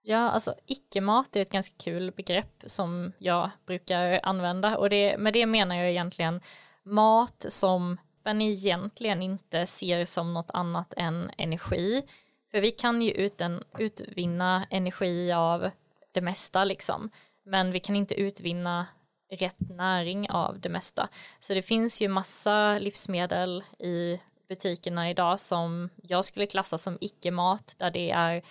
[0.02, 5.34] Ja, alltså icke-mat är ett ganska kul begrepp som jag brukar använda och det, med
[5.34, 6.42] det menar jag egentligen
[6.84, 12.04] mat som man egentligen inte ser som något annat än energi.
[12.52, 15.70] För vi kan ju uten, utvinna energi av
[16.12, 17.10] det mesta liksom,
[17.44, 18.88] men vi kan inte utvinna
[19.32, 21.10] rätt näring av det mesta.
[21.40, 27.76] Så det finns ju massa livsmedel i butikerna idag som jag skulle klassa som icke-mat,
[27.78, 28.42] där det är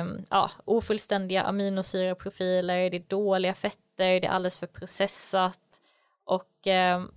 [0.00, 5.60] um, ja, ofullständiga aminosyraprofiler, det är dåliga fetter, det är alldeles för processat
[6.24, 6.66] och
[6.96, 7.12] um,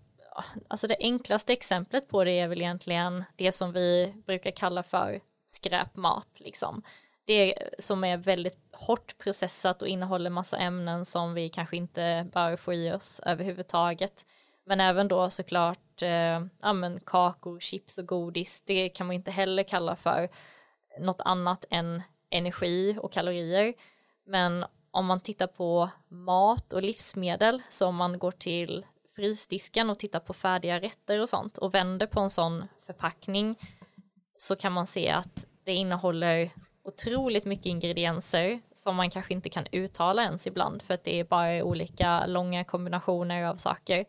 [0.67, 5.21] alltså det enklaste exemplet på det är väl egentligen det som vi brukar kalla för
[5.57, 6.83] skräpmat liksom.
[7.25, 12.57] Det som är väldigt hårt processat och innehåller massa ämnen som vi kanske inte bör
[12.57, 14.25] få i oss överhuvudtaget.
[14.65, 19.31] Men även då såklart eh, ja, men kakor, chips och godis, det kan man inte
[19.31, 20.29] heller kalla för
[20.99, 23.73] något annat än energi och kalorier.
[24.25, 28.85] Men om man tittar på mat och livsmedel, så om man går till
[29.15, 33.55] frysdisken och tittar på färdiga rätter och sånt och vänder på en sån förpackning
[34.39, 36.51] så kan man se att det innehåller
[36.83, 41.23] otroligt mycket ingredienser som man kanske inte kan uttala ens ibland för att det är
[41.23, 44.05] bara olika långa kombinationer av saker.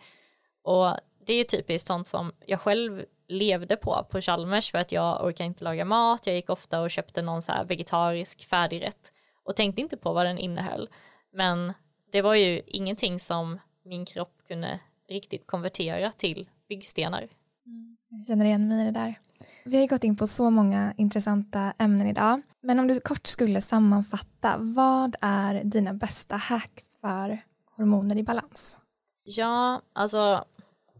[0.62, 5.24] Och det är typiskt sånt som jag själv levde på på Chalmers för att jag
[5.24, 6.26] orkar inte laga mat.
[6.26, 9.12] Jag gick ofta och köpte någon så här vegetarisk färdigrätt
[9.44, 10.88] och tänkte inte på vad den innehöll.
[11.32, 11.72] Men
[12.12, 17.28] det var ju ingenting som min kropp kunde riktigt konvertera till byggstenar.
[18.10, 19.14] Jag känner igen mig i det där.
[19.64, 22.42] Vi har gått in på så många intressanta ämnen idag.
[22.60, 27.38] Men om du kort skulle sammanfatta, vad är dina bästa hacks för
[27.76, 28.76] hormoner i balans?
[29.24, 30.44] Ja, alltså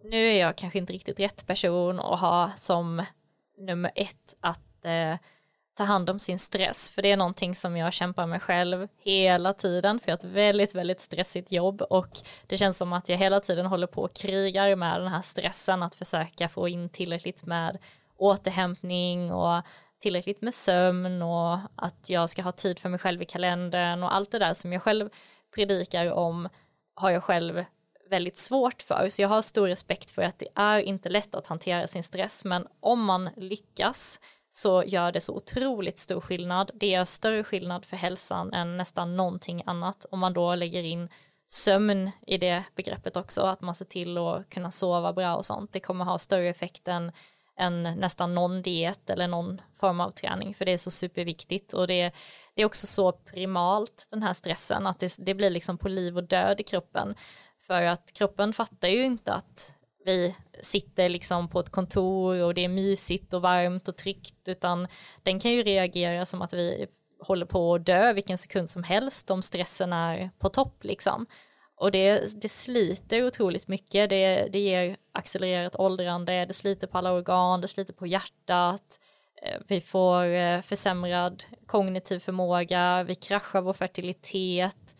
[0.04, 3.04] nu är jag kanske inte riktigt rätt person att ha som
[3.58, 5.18] nummer ett att eh,
[5.78, 9.52] ta hand om sin stress, för det är någonting som jag kämpar med själv hela
[9.52, 12.08] tiden, för jag har ett väldigt, väldigt stressigt jobb och
[12.46, 15.82] det känns som att jag hela tiden håller på och krigar med den här stressen
[15.82, 17.78] att försöka få in tillräckligt med
[18.16, 19.62] återhämtning och
[20.00, 24.14] tillräckligt med sömn och att jag ska ha tid för mig själv i kalendern och
[24.14, 25.10] allt det där som jag själv
[25.54, 26.48] predikar om
[26.94, 27.64] har jag själv
[28.10, 29.08] väldigt svårt för.
[29.10, 32.44] Så jag har stor respekt för att det är inte lätt att hantera sin stress,
[32.44, 34.20] men om man lyckas
[34.58, 36.70] så gör det så otroligt stor skillnad.
[36.74, 41.08] Det gör större skillnad för hälsan än nästan någonting annat om man då lägger in
[41.46, 45.72] sömn i det begreppet också, att man ser till att kunna sova bra och sånt.
[45.72, 47.12] Det kommer ha större effekt än,
[47.58, 51.86] än nästan någon diet eller någon form av träning, för det är så superviktigt och
[51.86, 52.12] det,
[52.54, 56.16] det är också så primalt den här stressen, att det, det blir liksom på liv
[56.16, 57.14] och död i kroppen.
[57.58, 59.77] För att kroppen fattar ju inte att
[60.08, 64.88] vi sitter liksom på ett kontor och det är mysigt och varmt och tryggt, utan
[65.22, 66.86] den kan ju reagera som att vi
[67.20, 71.26] håller på att dö vilken sekund som helst om stressen är på topp liksom.
[71.74, 77.12] Och det, det sliter otroligt mycket, det, det ger accelererat åldrande, det sliter på alla
[77.12, 79.00] organ, det sliter på hjärtat,
[79.42, 84.96] eh, vi får eh, försämrad kognitiv förmåga, vi kraschar vår fertilitet,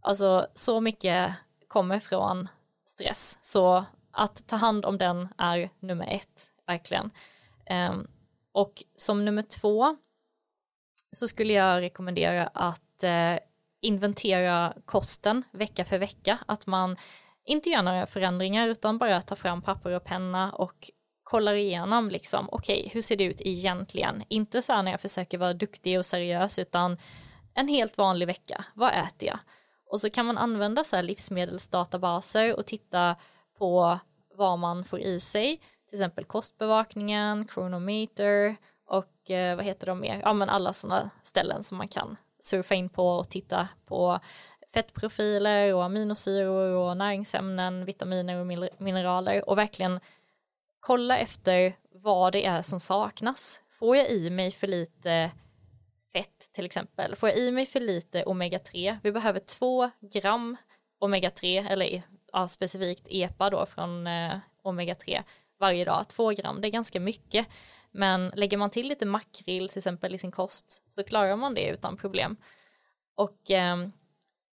[0.00, 1.32] alltså så mycket
[1.68, 2.48] kommer från
[2.86, 3.38] stress.
[3.42, 7.10] Så att ta hand om den är nummer ett, verkligen.
[7.90, 8.06] Um,
[8.52, 9.96] och som nummer två
[11.12, 13.38] så skulle jag rekommendera att uh,
[13.80, 16.96] inventera kosten vecka för vecka, att man
[17.44, 20.90] inte gör några förändringar utan bara tar fram papper och penna och
[21.22, 24.24] kollar igenom liksom, okej, okay, hur ser det ut egentligen?
[24.28, 26.98] Inte så här när jag försöker vara duktig och seriös, utan
[27.54, 28.64] en helt vanlig vecka.
[28.74, 29.38] Vad äter jag?
[29.86, 33.16] Och så kan man använda så här livsmedelsdatabaser och titta
[33.62, 33.98] på
[34.34, 38.56] vad man får i sig, till exempel kostbevakningen, Chronometer
[38.86, 40.20] och eh, vad heter de mer?
[40.24, 44.20] Ja men alla sådana ställen som man kan surfa in på och titta på
[44.74, 48.46] fettprofiler och aminosyror och näringsämnen, vitaminer och
[48.78, 50.00] mineraler och verkligen
[50.80, 53.62] kolla efter vad det är som saknas.
[53.70, 55.30] Får jag i mig för lite
[56.12, 57.16] fett till exempel?
[57.16, 58.98] Får jag i mig för lite omega-3?
[59.02, 60.56] Vi behöver två gram
[61.00, 62.02] omega-3 eller
[62.32, 65.22] ja, specifikt EPA då från eh, omega-3
[65.60, 67.46] varje dag, två gram, det är ganska mycket.
[67.90, 71.68] Men lägger man till lite makrill till exempel i sin kost så klarar man det
[71.68, 72.36] utan problem.
[73.14, 73.76] Och eh,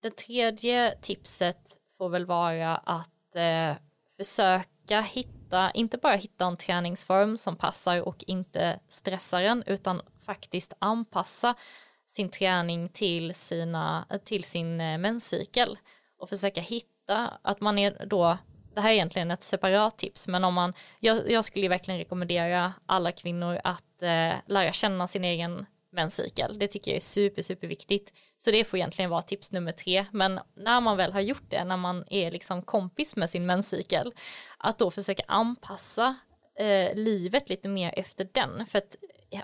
[0.02, 3.76] det tredje tipset får väl vara att eh,
[4.18, 10.74] försöka hitta, inte bara hitta en träningsform som passar och inte stressar en, utan faktiskt
[10.80, 11.56] anpassa
[12.08, 15.78] sin träning till, sina, till sin eh, menscykel
[16.20, 16.99] och försöka hitta
[17.42, 18.38] att man är då
[18.80, 22.74] det här är egentligen ett separat tips, men om man, jag, jag skulle verkligen rekommendera
[22.86, 26.60] alla kvinnor att eh, lära känna sin egen menscykel.
[26.60, 28.14] Det tycker jag är super, super viktigt.
[28.38, 30.06] Så det får egentligen vara tips nummer tre.
[30.12, 34.14] Men när man väl har gjort det, när man är liksom kompis med sin menscykel,
[34.58, 36.16] att då försöka anpassa
[36.60, 38.66] eh, livet lite mer efter den.
[38.66, 38.96] För att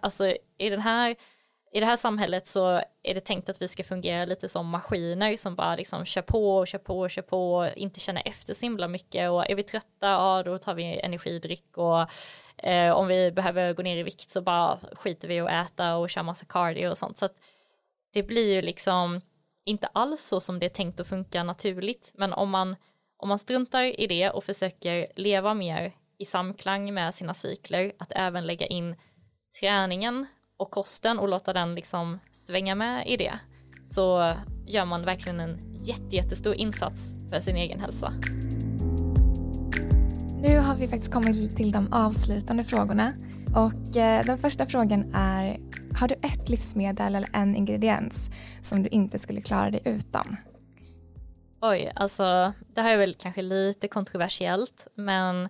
[0.01, 1.15] alltså i den här
[1.75, 5.37] i det här samhället så är det tänkt att vi ska fungera lite som maskiner
[5.37, 8.53] som bara liksom kör på och kör på och kör på och inte känner efter
[8.53, 9.29] så himla mycket.
[9.29, 12.07] Och är vi trötta, ja då tar vi energidryck och
[12.67, 16.09] eh, om vi behöver gå ner i vikt så bara skiter vi och äta och
[16.09, 17.17] kör massa cardio och sånt.
[17.17, 17.35] Så att
[18.13, 19.21] det blir ju liksom
[19.65, 22.11] inte alls så som det är tänkt att funka naturligt.
[22.13, 22.75] Men om man
[23.17, 28.11] om man struntar i det och försöker leva mer i samklang med sina cykler att
[28.15, 28.95] även lägga in
[29.59, 30.25] träningen
[30.57, 33.39] och kosten och låta den liksom svänga med i det
[33.85, 34.33] så
[34.67, 38.13] gör man verkligen en jätte, jättestor insats för sin egen hälsa.
[40.41, 43.13] Nu har vi faktiskt kommit till de avslutande frågorna.
[43.55, 45.57] Och eh, den första frågan är,
[45.99, 48.29] har du ett livsmedel eller en ingrediens
[48.61, 50.37] som du inte skulle klara dig utan?
[51.61, 55.49] Oj, alltså det här är väl kanske lite kontroversiellt, men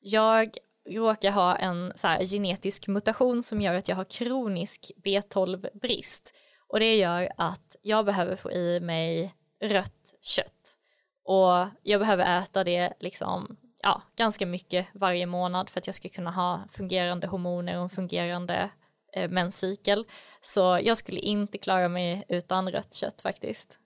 [0.00, 0.48] jag
[0.88, 6.32] råkar ha en så här, genetisk mutation som gör att jag har kronisk B12-brist.
[6.68, 10.78] Och det gör att jag behöver få i mig rött kött.
[11.24, 16.08] Och jag behöver äta det liksom, ja, ganska mycket varje månad för att jag ska
[16.08, 18.70] kunna ha fungerande hormoner och en fungerande
[19.14, 20.04] eh, menscykel.
[20.40, 23.78] Så jag skulle inte klara mig utan rött kött faktiskt.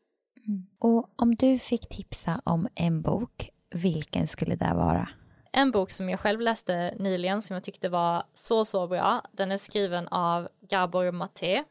[0.46, 0.66] Mm.
[0.78, 5.08] Och om du fick tipsa om en bok, vilken skulle det vara?
[5.52, 9.22] En bok som jag själv läste nyligen som jag tyckte var så, så bra.
[9.32, 11.64] Den är skriven av Gabor Maté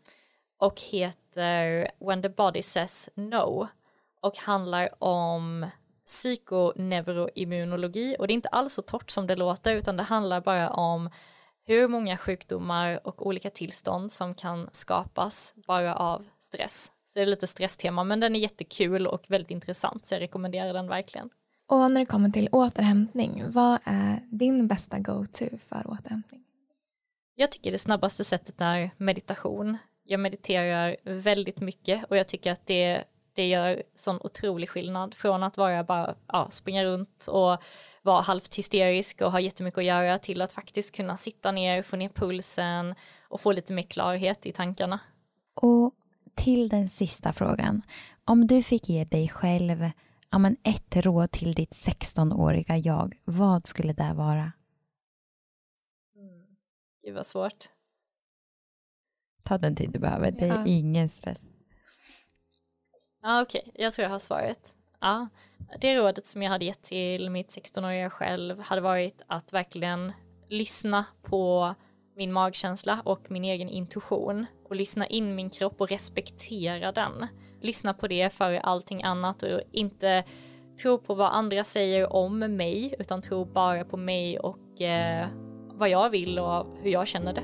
[0.57, 3.67] och heter When the body says no
[4.21, 5.65] och handlar om
[6.05, 10.69] psykoneuroimmunologi och det är inte alls så torrt som det låter utan det handlar bara
[10.69, 11.09] om
[11.63, 16.91] hur många sjukdomar och olika tillstånd som kan skapas bara av stress.
[17.05, 20.73] Så det är lite stresstema men den är jättekul och väldigt intressant så jag rekommenderar
[20.73, 21.29] den verkligen.
[21.72, 26.43] Och när det kommer till återhämtning, vad är din bästa go-to för återhämtning?
[27.36, 29.78] Jag tycker det snabbaste sättet är meditation.
[30.03, 33.03] Jag mediterar väldigt mycket och jag tycker att det,
[33.34, 37.57] det gör sån otrolig skillnad från att vara bara ja, springa runt och
[38.01, 41.95] vara halvt hysterisk och ha jättemycket att göra till att faktiskt kunna sitta ner, få
[41.95, 42.95] ner pulsen
[43.30, 44.99] och få lite mer klarhet i tankarna.
[45.55, 45.93] Och
[46.36, 47.82] till den sista frågan.
[48.26, 49.89] Om du fick ge dig själv
[50.32, 54.51] ja, men ett råd till ditt 16-åriga jag, vad skulle det vara?
[56.15, 56.47] Mm.
[57.03, 57.69] Gud vad svårt.
[59.43, 60.65] Ta den tid du behöver, det är ja.
[60.67, 61.41] ingen stress.
[63.21, 63.84] Ja, Okej, okay.
[63.84, 64.75] jag tror jag har svaret.
[64.99, 65.27] Ja.
[65.82, 70.13] Det rådet som jag hade gett till mitt 16-åriga själv hade varit att verkligen
[70.49, 71.75] lyssna på
[72.15, 77.27] min magkänsla och min egen intuition och lyssna in min kropp och respektera den.
[77.62, 80.24] Lyssna på det före allting annat och inte
[80.82, 85.28] tro på vad andra säger om mig utan tro bara på mig och eh,
[85.74, 87.43] vad jag vill och hur jag känner det.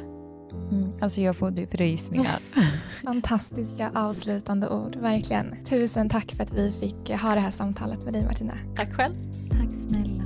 [0.72, 2.40] Mm, alltså jag får typ rysningar.
[3.04, 5.66] Fantastiska avslutande ord, verkligen.
[5.66, 8.54] Tusen tack för att vi fick ha det här samtalet med dig Martina.
[8.76, 9.14] Tack själv.
[9.52, 10.17] Tack snälla.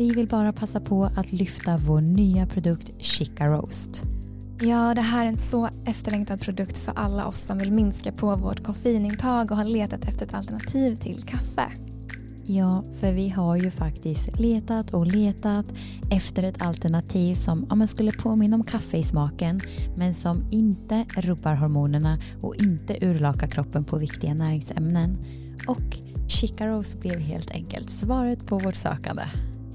[0.00, 4.02] Vi vill bara passa på att lyfta vår nya produkt Chica Roast.
[4.60, 8.36] Ja, det här är en så efterlängtad produkt för alla oss som vill minska på
[8.36, 11.70] vårt koffeinintag och har letat efter ett alternativ till kaffe.
[12.44, 15.66] Ja, för vi har ju faktiskt letat och letat
[16.10, 19.60] efter ett alternativ som ja, skulle påminna om kaffe i smaken
[19.96, 25.18] men som inte rubbar hormonerna och inte urlakar kroppen på viktiga näringsämnen.
[25.66, 25.96] Och
[26.28, 29.22] Chica Rose blev helt enkelt svaret på vårt sökande.